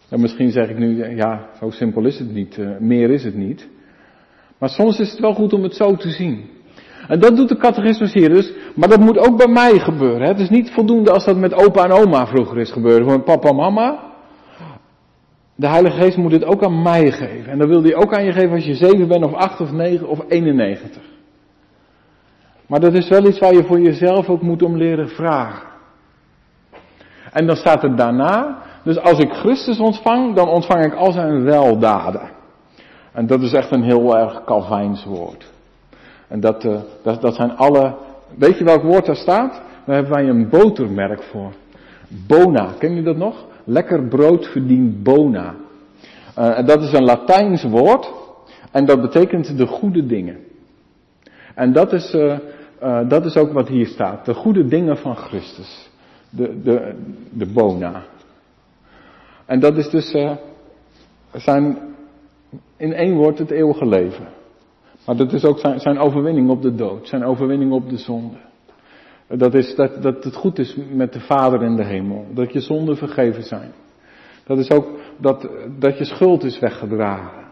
En 0.09 0.20
misschien 0.20 0.51
zeg 0.51 0.68
ik 0.68 0.79
nu, 0.79 1.16
ja, 1.16 1.48
zo 1.61 1.70
simpel 1.70 2.05
is 2.05 2.18
het 2.18 2.33
niet, 2.33 2.57
uh, 2.57 2.79
meer 2.79 3.11
is 3.11 3.25
het 3.25 3.35
niet. 3.35 3.68
Maar 4.59 4.68
soms 4.68 4.98
is 4.98 5.11
het 5.11 5.20
wel 5.20 5.35
goed 5.35 5.53
om 5.53 5.62
het 5.62 5.75
zo 5.75 5.96
te 5.96 6.11
zien. 6.11 6.51
En 7.09 7.20
dat 7.20 7.37
doet 7.37 7.48
de 7.48 7.57
catechismus 7.57 8.12
hier 8.12 8.29
dus, 8.29 8.53
maar 8.75 8.88
dat 8.88 9.01
moet 9.01 9.18
ook 9.18 9.37
bij 9.37 9.48
mij 9.48 9.79
gebeuren. 9.79 10.20
Hè? 10.20 10.29
Het 10.29 10.40
is 10.40 10.51
niet 10.51 10.70
voldoende 10.70 11.11
als 11.11 11.25
dat 11.25 11.37
met 11.37 11.55
opa 11.55 11.85
en 11.85 11.90
oma 11.90 12.27
vroeger 12.27 12.59
is 12.59 12.72
gebeurd, 12.72 13.07
met 13.07 13.25
papa 13.25 13.48
en 13.48 13.57
mama. 13.57 14.12
De 15.54 15.68
Heilige 15.68 16.00
Geest 16.00 16.16
moet 16.16 16.32
het 16.32 16.44
ook 16.44 16.64
aan 16.64 16.82
mij 16.82 17.10
geven. 17.10 17.52
En 17.52 17.58
dan 17.58 17.68
wil 17.68 17.82
hij 17.82 17.94
ook 17.94 18.14
aan 18.14 18.24
je 18.24 18.32
geven 18.32 18.52
als 18.52 18.64
je 18.64 18.74
7 18.74 19.08
bent 19.08 19.24
of 19.24 19.32
8 19.32 19.60
of 19.60 19.72
9 19.72 20.08
of 20.08 20.18
91. 20.28 21.02
Maar 22.66 22.80
dat 22.80 22.92
is 22.92 23.08
wel 23.08 23.26
iets 23.26 23.38
waar 23.38 23.54
je 23.54 23.64
voor 23.64 23.80
jezelf 23.80 24.28
ook 24.28 24.42
moet 24.42 24.62
om 24.62 24.76
leren 24.76 25.08
vragen. 25.08 25.68
En 27.32 27.46
dan 27.46 27.56
staat 27.56 27.82
er 27.82 27.96
daarna, 27.96 28.58
dus 28.84 28.98
als 28.98 29.18
ik 29.18 29.32
Christus 29.32 29.78
ontvang, 29.78 30.34
dan 30.34 30.48
ontvang 30.48 30.84
ik 30.84 30.94
al 30.94 31.12
zijn 31.12 31.44
weldaden. 31.44 32.30
En 33.12 33.26
dat 33.26 33.42
is 33.42 33.52
echt 33.52 33.70
een 33.70 33.82
heel 33.82 34.18
erg 34.18 34.44
Calvijns 34.44 35.04
woord. 35.04 35.50
En 36.28 36.40
dat, 36.40 36.64
uh, 36.64 36.80
dat, 37.02 37.20
dat 37.20 37.34
zijn 37.34 37.56
alle, 37.56 37.94
weet 38.38 38.58
je 38.58 38.64
welk 38.64 38.82
woord 38.82 39.06
daar 39.06 39.16
staat? 39.16 39.60
Daar 39.84 39.94
hebben 39.94 40.12
wij 40.12 40.28
een 40.28 40.48
botermerk 40.48 41.22
voor. 41.22 41.52
Bona, 42.26 42.68
ken 42.78 42.94
je 42.94 43.02
dat 43.02 43.16
nog? 43.16 43.44
Lekker 43.64 44.09
brood 44.09 44.46
verdient 44.46 45.03
bona. 45.03 45.55
Uh, 46.38 46.66
dat 46.66 46.83
is 46.83 46.92
een 46.92 47.05
Latijns 47.05 47.62
woord. 47.62 48.12
En 48.70 48.87
dat 48.87 49.01
betekent 49.01 49.57
de 49.57 49.66
goede 49.66 50.07
dingen. 50.07 50.37
En 51.55 51.72
dat 51.72 51.92
is, 51.92 52.14
uh, 52.14 52.38
uh, 52.83 53.09
dat 53.09 53.25
is 53.25 53.37
ook 53.37 53.53
wat 53.53 53.68
hier 53.68 53.87
staat. 53.87 54.25
De 54.25 54.35
goede 54.35 54.68
dingen 54.68 54.96
van 54.96 55.16
Christus. 55.16 55.90
De, 56.31 56.62
de, 56.62 56.94
de 57.31 57.46
bona. 57.46 58.03
En 59.46 59.61
dat 59.61 59.77
is 59.77 59.90
dus 59.90 60.16
zijn, 61.33 61.79
in 62.77 62.92
één 62.92 63.14
woord 63.14 63.38
het 63.38 63.51
eeuwige 63.51 63.87
leven. 63.87 64.27
Maar 65.07 65.16
dat 65.16 65.33
is 65.33 65.44
ook 65.44 65.59
zijn, 65.59 65.81
zijn 65.81 65.98
overwinning 65.98 66.51
op 66.51 66.62
de 66.62 66.75
dood. 66.75 67.09
Zijn 67.09 67.25
overwinning 67.25 67.72
op 67.72 67.90
de 67.90 67.96
zonde. 67.96 68.37
Dat 69.28 69.54
is 69.54 69.74
dat, 69.74 70.02
dat 70.02 70.24
het 70.24 70.35
goed 70.35 70.58
is 70.58 70.76
met 70.90 71.12
de 71.12 71.20
Vader 71.20 71.62
in 71.62 71.76
de 71.76 71.85
hemel. 71.85 72.26
Dat 72.35 72.52
je 72.52 72.61
zonden 72.61 72.96
vergeven 72.96 73.42
zijn. 73.42 73.72
Dat 74.44 74.58
is 74.58 74.70
ook 74.70 74.87
dat, 75.16 75.48
dat 75.78 75.98
je 75.98 76.04
schuld 76.04 76.44
is 76.44 76.58
weggedragen. 76.58 77.42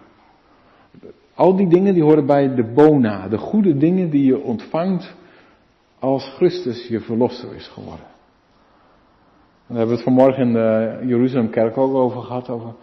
Al 1.34 1.56
die 1.56 1.68
dingen 1.68 1.94
die 1.94 2.02
horen 2.02 2.26
bij 2.26 2.54
de 2.54 2.72
bona. 2.74 3.28
De 3.28 3.38
goede 3.38 3.76
dingen 3.76 4.10
die 4.10 4.24
je 4.24 4.42
ontvangt 4.42 5.14
als 5.98 6.32
Christus 6.36 6.88
je 6.88 7.00
verlosser 7.00 7.54
is 7.54 7.68
geworden. 7.68 8.06
Daar 9.66 9.78
hebben 9.78 9.96
we 9.96 10.02
het 10.02 10.14
vanmorgen 10.14 10.42
in 10.42 10.52
de 10.52 10.98
Jeruzalemkerk 11.06 11.76
ook 11.76 11.94
over 11.94 12.22
gehad. 12.22 12.48
Over 12.48 12.74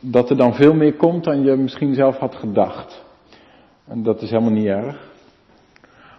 dat 0.00 0.30
er 0.30 0.36
dan 0.36 0.54
veel 0.54 0.74
meer 0.74 0.94
komt 0.94 1.24
dan 1.24 1.42
je 1.42 1.56
misschien 1.56 1.94
zelf 1.94 2.16
had 2.16 2.34
gedacht. 2.34 3.04
En 3.84 4.02
dat 4.02 4.22
is 4.22 4.30
helemaal 4.30 4.52
niet 4.52 4.66
erg. 4.66 5.14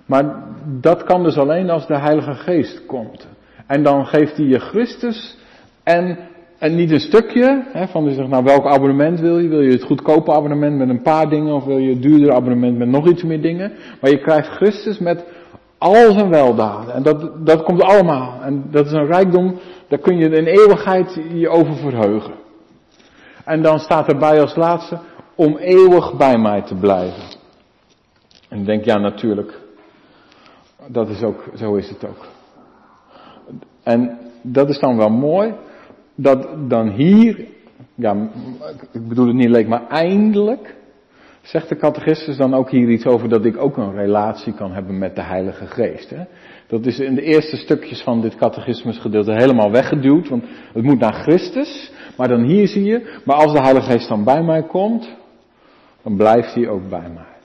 Maar 0.07 0.43
dat 0.81 1.03
kan 1.03 1.23
dus 1.23 1.37
alleen 1.37 1.69
als 1.69 1.87
de 1.87 1.97
Heilige 1.97 2.33
Geest 2.33 2.85
komt. 2.85 3.27
En 3.67 3.83
dan 3.83 4.05
geeft 4.05 4.37
hij 4.37 4.45
je 4.45 4.59
Christus 4.59 5.37
en, 5.83 6.17
en 6.57 6.75
niet 6.75 6.91
een 6.91 6.99
stukje, 6.99 7.63
hè, 7.71 7.87
van 7.87 8.13
zegt, 8.13 8.29
nou 8.29 8.43
welk 8.43 8.65
abonnement 8.65 9.19
wil 9.19 9.39
je? 9.39 9.47
Wil 9.47 9.61
je 9.61 9.71
het 9.71 9.83
goedkope 9.83 10.31
abonnement 10.31 10.77
met 10.77 10.89
een 10.89 11.01
paar 11.01 11.29
dingen 11.29 11.53
of 11.53 11.65
wil 11.65 11.77
je 11.77 11.89
het 11.89 12.01
duurdere 12.01 12.33
abonnement 12.33 12.77
met 12.77 12.87
nog 12.87 13.07
iets 13.07 13.23
meer 13.23 13.41
dingen? 13.41 13.71
Maar 14.01 14.11
je 14.11 14.21
krijgt 14.21 14.47
Christus 14.47 14.99
met 14.99 15.25
al 15.77 16.11
zijn 16.11 16.29
weldaden. 16.29 16.93
En 16.93 17.03
dat, 17.03 17.45
dat 17.45 17.63
komt 17.63 17.81
allemaal. 17.81 18.41
En 18.41 18.63
dat 18.71 18.85
is 18.85 18.91
een 18.91 19.05
rijkdom, 19.05 19.59
daar 19.87 19.99
kun 19.99 20.17
je 20.17 20.29
in 20.29 20.45
eeuwigheid 20.45 21.19
je 21.33 21.49
over 21.49 21.75
verheugen. 21.75 22.33
En 23.45 23.61
dan 23.61 23.79
staat 23.79 24.07
erbij 24.07 24.41
als 24.41 24.55
laatste, 24.55 24.97
om 25.35 25.57
eeuwig 25.57 26.17
bij 26.17 26.37
mij 26.37 26.61
te 26.61 26.75
blijven. 26.75 27.23
En 28.49 28.63
denk, 28.63 28.85
ja 28.85 28.97
natuurlijk, 28.97 29.59
dat 30.88 31.10
is 31.10 31.23
ook, 31.23 31.43
zo 31.56 31.76
is 31.76 31.89
het 31.89 32.06
ook. 32.06 32.26
En 33.84 34.17
dat 34.41 34.69
is 34.69 34.80
dan 34.80 34.97
wel 34.97 35.10
mooi, 35.10 35.54
dat 36.15 36.47
dan 36.69 36.89
hier, 36.89 37.45
ja, 37.95 38.30
ik 38.91 39.08
bedoel 39.08 39.28
het 39.28 39.36
niet 39.36 39.47
alleen, 39.47 39.67
maar 39.67 39.88
eindelijk, 39.88 40.76
zegt 41.41 41.69
de 41.69 41.78
catechistus 41.78 42.38
dan 42.38 42.54
ook 42.54 42.69
hier 42.69 42.89
iets 42.89 43.06
over 43.06 43.30
dat 43.30 43.45
ik 43.45 43.58
ook 43.58 43.78
een 43.78 43.95
relatie 43.95 44.54
kan 44.54 44.71
hebben 44.71 44.97
met 44.97 45.15
de 45.15 45.23
Heilige 45.23 45.65
Geest. 45.65 46.10
Hè? 46.10 46.23
Dat 46.67 46.86
is 46.86 47.00
in 47.00 47.15
de 47.15 47.21
eerste 47.21 47.56
stukjes 47.56 48.02
van 48.02 48.21
dit 48.21 48.36
catechismusgedeelte 48.36 49.32
helemaal 49.32 49.71
weggeduwd, 49.71 50.30
want 50.30 50.43
het 50.73 50.84
moet 50.84 51.00
naar 51.00 51.13
Christus. 51.13 51.91
Maar 52.17 52.28
dan 52.28 52.43
hier 52.43 52.67
zie 52.67 52.84
je, 52.84 53.19
maar 53.26 53.36
als 53.36 53.54
de 53.54 53.62
Heilige 53.62 53.91
Geest 53.91 54.08
dan 54.08 54.23
bij 54.23 54.43
mij 54.43 54.63
komt, 54.63 55.15
dan 56.04 56.15
blijft 56.15 56.54
hij 56.54 56.67
ook 56.67 56.89
bij 56.89 57.10
mij. 57.13 57.37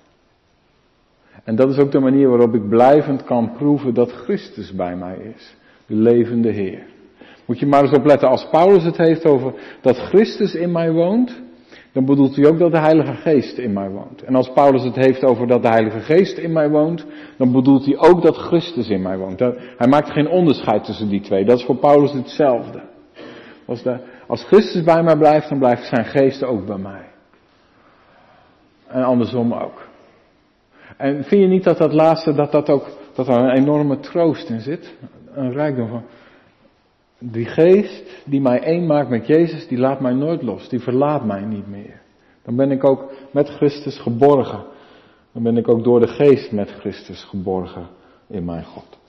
En 1.45 1.57
dat 1.57 1.71
is 1.71 1.79
ook 1.79 1.91
de 1.93 2.01
manier 2.01 2.29
waarop 2.29 2.55
ik 2.55 2.69
blijvend 2.69 3.25
kan 3.25 3.53
proeven 3.53 3.95
dat 3.95 4.13
Christus 4.13 4.73
bij 4.75 4.97
mij 4.97 5.17
is. 5.35 5.57
De 5.87 5.95
levende 5.95 6.51
Heer. 6.51 6.83
Moet 7.47 7.59
je 7.59 7.67
maar 7.67 7.83
eens 7.83 7.97
opletten, 7.97 8.29
als 8.29 8.49
Paulus 8.51 8.85
het 8.85 8.97
heeft 8.97 9.25
over 9.25 9.55
dat 9.81 9.97
Christus 9.97 10.55
in 10.55 10.73
mij 10.73 10.93
woont, 10.93 11.43
dan 11.93 12.05
bedoelt 12.05 12.37
hij 12.37 12.47
ook 12.47 12.59
dat 12.59 12.73
de 12.73 12.79
Heilige 12.79 13.15
Geest 13.15 13.59
in 13.59 13.73
mij 13.73 13.91
woont. 13.91 14.23
En 14.23 14.35
als 14.35 14.53
Paulus 14.53 14.83
het 14.83 14.97
heeft 14.97 15.25
over 15.25 15.47
dat 15.47 15.63
de 15.63 15.69
Heilige 15.69 16.01
Geest 16.01 16.39
in 16.39 16.53
mij 16.53 16.71
woont, 16.71 17.07
dan 17.37 17.53
bedoelt 17.53 17.85
hij 17.85 17.99
ook 17.99 18.23
dat 18.23 18.37
Christus 18.37 18.89
in 18.89 19.03
mij 19.03 19.19
woont. 19.19 19.39
Hij 19.77 19.89
maakt 19.89 20.11
geen 20.11 20.29
onderscheid 20.29 20.85
tussen 20.85 21.09
die 21.09 21.21
twee. 21.21 21.45
Dat 21.45 21.59
is 21.59 21.65
voor 21.65 21.77
Paulus 21.77 22.13
hetzelfde. 22.13 22.83
Als, 23.67 23.83
als 24.27 24.45
Christus 24.45 24.83
bij 24.83 25.03
mij 25.03 25.17
blijft, 25.17 25.49
dan 25.49 25.59
blijft 25.59 25.87
zijn 25.87 26.05
geest 26.05 26.45
ook 26.45 26.67
bij 26.67 26.79
mij. 26.79 27.05
En 28.87 29.03
andersom 29.03 29.53
ook. 29.53 29.91
En 30.97 31.25
vind 31.25 31.43
je 31.43 31.49
niet 31.49 31.65
dat 31.65 31.79
dat 31.79 31.93
laatste, 31.93 32.35
dat 32.35 32.53
dat 32.53 32.71
ook, 32.71 32.89
dat 33.15 33.29
er 33.29 33.35
een 33.35 33.57
enorme 33.57 34.01
troost 34.01 34.49
in 34.49 34.61
zit? 34.61 34.95
Een 35.35 35.53
rijkdom 35.53 35.89
van, 35.89 36.03
die 37.19 37.47
geest 37.47 38.23
die 38.25 38.41
mij 38.41 38.63
één 38.63 38.87
maakt 38.87 39.09
met 39.09 39.27
Jezus, 39.27 39.69
die 39.69 39.79
laat 39.79 40.01
mij 40.01 40.13
nooit 40.13 40.43
los. 40.43 40.69
Die 40.69 40.81
verlaat 40.81 41.25
mij 41.25 41.41
niet 41.41 41.69
meer. 41.69 42.01
Dan 42.43 42.57
ben 42.57 42.71
ik 42.71 42.85
ook 42.85 43.13
met 43.31 43.49
Christus 43.49 43.99
geborgen. 43.99 44.65
Dan 45.33 45.43
ben 45.43 45.57
ik 45.57 45.69
ook 45.69 45.85
door 45.85 46.01
de 46.01 46.09
geest 46.09 46.53
met 46.53 46.71
Christus 46.71 47.25
geborgen 47.25 47.87
in 48.27 48.45
mijn 48.45 48.65
God. 48.65 49.01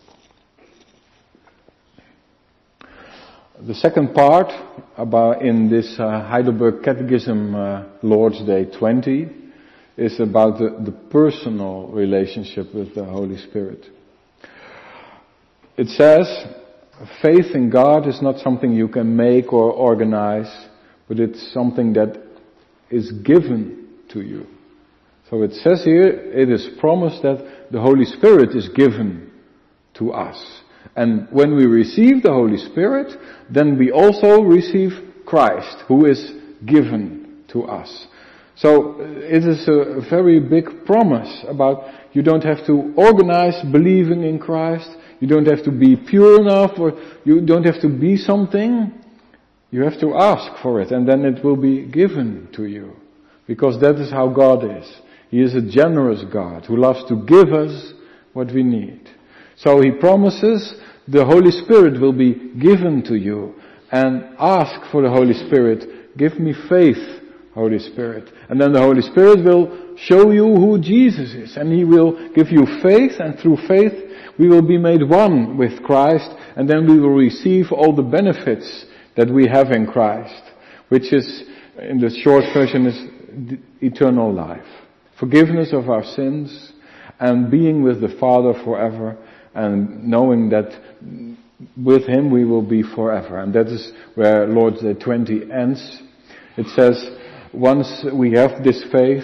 The 3.65 3.74
second 3.74 4.12
part 4.12 4.63
about 4.96 5.41
in 5.41 5.69
this 5.69 5.98
uh, 6.00 6.30
Heidelberg 6.30 6.80
Catechism 6.80 7.56
uh, 7.56 7.80
Lord's 8.00 8.46
Day 8.46 8.65
20 8.65 9.42
is 9.97 10.19
about 10.19 10.58
the, 10.58 10.75
the 10.84 10.91
personal 10.91 11.88
relationship 11.88 12.73
with 12.73 12.96
the 12.96 13.04
Holy 13.04 13.37
Spirit. 13.37 13.85
It 15.77 15.87
says, 15.89 16.27
faith 17.21 17.56
in 17.56 17.69
God 17.69 18.08
is 18.08 18.21
not 18.21 18.39
something 18.39 18.71
you 18.71 18.87
can 18.87 19.15
make 19.15 19.52
or 19.52 19.71
organize, 19.71 20.52
but 21.08 21.19
it's 21.19 21.52
something 21.54 21.94
that 21.94 22.21
is 22.89 23.12
given 23.12 23.87
to 24.10 24.21
you. 24.21 24.48
So 25.29 25.41
it 25.41 25.54
says 25.54 25.83
here, 25.83 26.08
it 26.08 26.50
is 26.50 26.69
promised 26.79 27.23
that 27.23 27.67
the 27.71 27.81
Holy 27.81 28.06
Spirit 28.06 28.56
is 28.56 28.69
given 28.69 29.31
to 29.96 30.12
us. 30.12 30.62
And 30.96 31.27
when 31.31 31.56
we 31.56 31.65
receive 31.65 32.21
the 32.21 32.33
Holy 32.33 32.58
Spirit, 32.58 33.17
then 33.50 33.77
we 33.77 33.91
also 33.91 34.44
receive 34.44 34.91
Christ, 35.25 35.77
who 35.87 36.06
is 36.06 36.31
given 36.65 37.44
to 37.48 37.63
us. 37.63 38.08
So 38.56 38.99
uh, 38.99 39.04
it 39.04 39.43
is 39.43 39.67
a 39.67 40.01
very 40.10 40.39
big 40.39 40.85
promise 40.85 41.43
about 41.47 41.83
you 42.13 42.21
don't 42.21 42.43
have 42.43 42.65
to 42.67 42.93
organize 42.95 43.62
believing 43.71 44.23
in 44.23 44.39
Christ. 44.39 44.89
You 45.19 45.27
don't 45.27 45.47
have 45.47 45.63
to 45.63 45.71
be 45.71 45.95
pure 45.95 46.41
enough 46.41 46.71
or 46.77 46.93
you 47.23 47.41
don't 47.41 47.63
have 47.63 47.81
to 47.81 47.89
be 47.89 48.17
something. 48.17 48.91
You 49.71 49.83
have 49.83 49.99
to 50.01 50.15
ask 50.15 50.62
for 50.62 50.81
it 50.81 50.91
and 50.91 51.08
then 51.08 51.25
it 51.25 51.43
will 51.43 51.56
be 51.56 51.85
given 51.85 52.49
to 52.54 52.65
you. 52.65 52.93
Because 53.47 53.81
that 53.81 53.95
is 53.95 54.12
how 54.12 54.29
God 54.29 54.63
is. 54.63 55.01
He 55.29 55.41
is 55.41 55.56
a 55.56 55.62
generous 55.62 56.23
God 56.31 56.65
who 56.65 56.77
loves 56.77 57.04
to 57.10 57.15
give 57.25 57.54
us 57.54 57.93
what 58.33 58.54
we 58.54 58.63
need. 58.63 59.10
So 59.58 59.81
he 59.81 59.91
promises 59.91 60.75
the 61.08 61.25
Holy 61.25 61.51
Spirit 61.51 61.99
will 61.99 62.13
be 62.13 62.51
given 62.60 63.04
to 63.08 63.15
you. 63.15 63.56
And 63.91 64.35
ask 64.39 64.91
for 64.91 65.01
the 65.01 65.10
Holy 65.10 65.33
Spirit, 65.33 66.17
give 66.17 66.39
me 66.39 66.54
faith, 66.69 67.23
Holy 67.54 67.79
Spirit. 67.79 68.31
And 68.49 68.60
then 68.60 68.73
the 68.73 68.81
Holy 68.81 69.01
Spirit 69.01 69.43
will 69.45 69.95
show 69.97 70.31
you 70.31 70.45
who 70.56 70.79
Jesus 70.79 71.33
is. 71.33 71.56
And 71.56 71.71
He 71.71 71.83
will 71.83 72.29
give 72.33 72.49
you 72.49 72.65
faith, 72.81 73.19
and 73.19 73.39
through 73.39 73.58
faith 73.67 73.93
we 74.39 74.47
will 74.47 74.67
be 74.67 74.77
made 74.77 75.08
one 75.08 75.58
with 75.58 75.83
Christ, 75.83 76.29
and 76.56 76.67
then 76.67 76.87
we 76.87 76.99
will 76.99 77.13
receive 77.13 77.71
all 77.71 77.95
the 77.95 78.01
benefits 78.01 78.85
that 79.15 79.29
we 79.29 79.47
have 79.47 79.71
in 79.71 79.85
Christ, 79.85 80.41
which 80.89 81.13
is, 81.13 81.43
in 81.77 81.99
the 81.99 82.10
short 82.23 82.43
version, 82.54 82.87
is 82.87 83.60
eternal 83.81 84.33
life. 84.33 84.65
Forgiveness 85.19 85.71
of 85.71 85.89
our 85.89 86.04
sins, 86.04 86.71
and 87.19 87.51
being 87.51 87.83
with 87.83 88.01
the 88.01 88.17
Father 88.19 88.54
forever, 88.63 89.15
and 89.54 90.04
knowing 90.04 90.49
that 90.49 90.73
with 91.77 92.08
Him 92.08 92.31
we 92.31 92.43
will 92.43 92.63
be 92.63 92.81
forever. 92.81 93.39
And 93.39 93.54
that 93.54 93.67
is 93.67 93.93
where 94.15 94.47
Lord's 94.47 94.81
Day 94.81 94.95
20 94.95 95.51
ends. 95.51 96.01
It 96.58 96.67
says, 96.75 97.10
once 97.54 98.06
we 98.13 98.31
have 98.31 98.63
this 98.63 98.83
faith, 98.91 99.23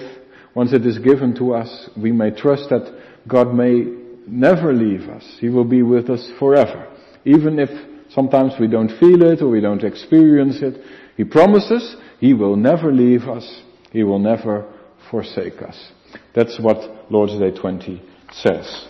once 0.55 0.73
it 0.73 0.85
is 0.85 0.97
given 0.99 1.35
to 1.35 1.53
us, 1.53 1.89
we 1.97 2.11
may 2.11 2.31
trust 2.31 2.69
that 2.69 2.93
God 3.27 3.53
may 3.53 3.85
never 4.27 4.73
leave 4.73 5.09
us. 5.09 5.37
He 5.39 5.49
will 5.49 5.63
be 5.65 5.81
with 5.81 6.09
us 6.09 6.29
forever. 6.37 6.87
Even 7.25 7.59
if 7.59 7.69
sometimes 8.09 8.53
we 8.59 8.67
don't 8.67 8.91
feel 8.99 9.23
it 9.23 9.41
or 9.41 9.49
we 9.49 9.61
don't 9.61 9.83
experience 9.83 10.61
it, 10.61 10.81
He 11.17 11.23
promises 11.23 11.95
He 12.19 12.33
will 12.33 12.55
never 12.55 12.91
leave 12.93 13.27
us. 13.27 13.63
He 13.91 14.03
will 14.03 14.19
never 14.19 14.71
forsake 15.09 15.61
us. 15.61 15.91
That's 16.33 16.59
what 16.59 17.11
Lord's 17.11 17.37
Day 17.39 17.51
20 17.51 18.01
says. 18.31 18.87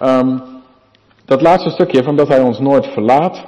Um, 0.00 0.62
dat 1.24 1.42
laatste 1.42 1.70
stukje 1.70 2.02
van 2.02 2.16
dat 2.16 2.28
Hij 2.28 2.40
ons 2.40 2.58
nooit 2.58 2.86
verlaat, 2.86 3.46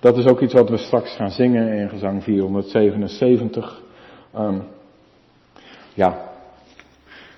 dat 0.00 0.16
is 0.16 0.26
ook 0.26 0.40
iets 0.40 0.54
wat 0.54 0.70
we 0.70 0.76
straks 0.76 1.16
gaan 1.16 1.30
zingen 1.30 1.72
in 1.72 1.88
gezang 1.88 2.22
477. 2.22 3.82
Um, 4.36 4.62
ja, 5.94 6.14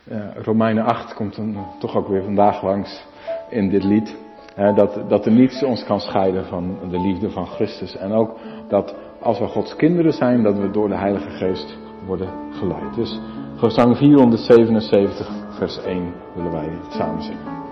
uh, 0.04 0.36
Romeinen 0.42 0.84
8 0.84 1.14
komt 1.14 1.36
dan 1.36 1.66
toch 1.78 1.96
ook 1.96 2.08
weer 2.08 2.22
vandaag 2.22 2.62
langs 2.62 3.04
in 3.48 3.70
dit 3.70 3.84
lied. 3.84 4.16
Uh, 4.58 4.76
dat, 4.76 5.08
dat 5.08 5.26
er 5.26 5.32
niets 5.32 5.62
ons 5.62 5.84
kan 5.84 6.00
scheiden 6.00 6.44
van 6.46 6.78
de 6.90 7.00
liefde 7.00 7.30
van 7.30 7.46
Christus. 7.46 7.96
En 7.96 8.12
ook 8.12 8.38
dat 8.68 8.94
als 9.20 9.38
we 9.38 9.46
Gods 9.46 9.76
kinderen 9.76 10.12
zijn, 10.12 10.42
dat 10.42 10.58
we 10.58 10.70
door 10.70 10.88
de 10.88 10.96
Heilige 10.96 11.30
Geest 11.30 11.78
worden 12.06 12.28
geleid. 12.50 12.94
Dus 12.94 13.20
gezang 13.56 13.96
477, 13.96 15.28
vers 15.50 15.82
1 15.82 16.14
willen 16.34 16.52
wij 16.52 16.68
samen 16.88 17.22
zingen. 17.22 17.62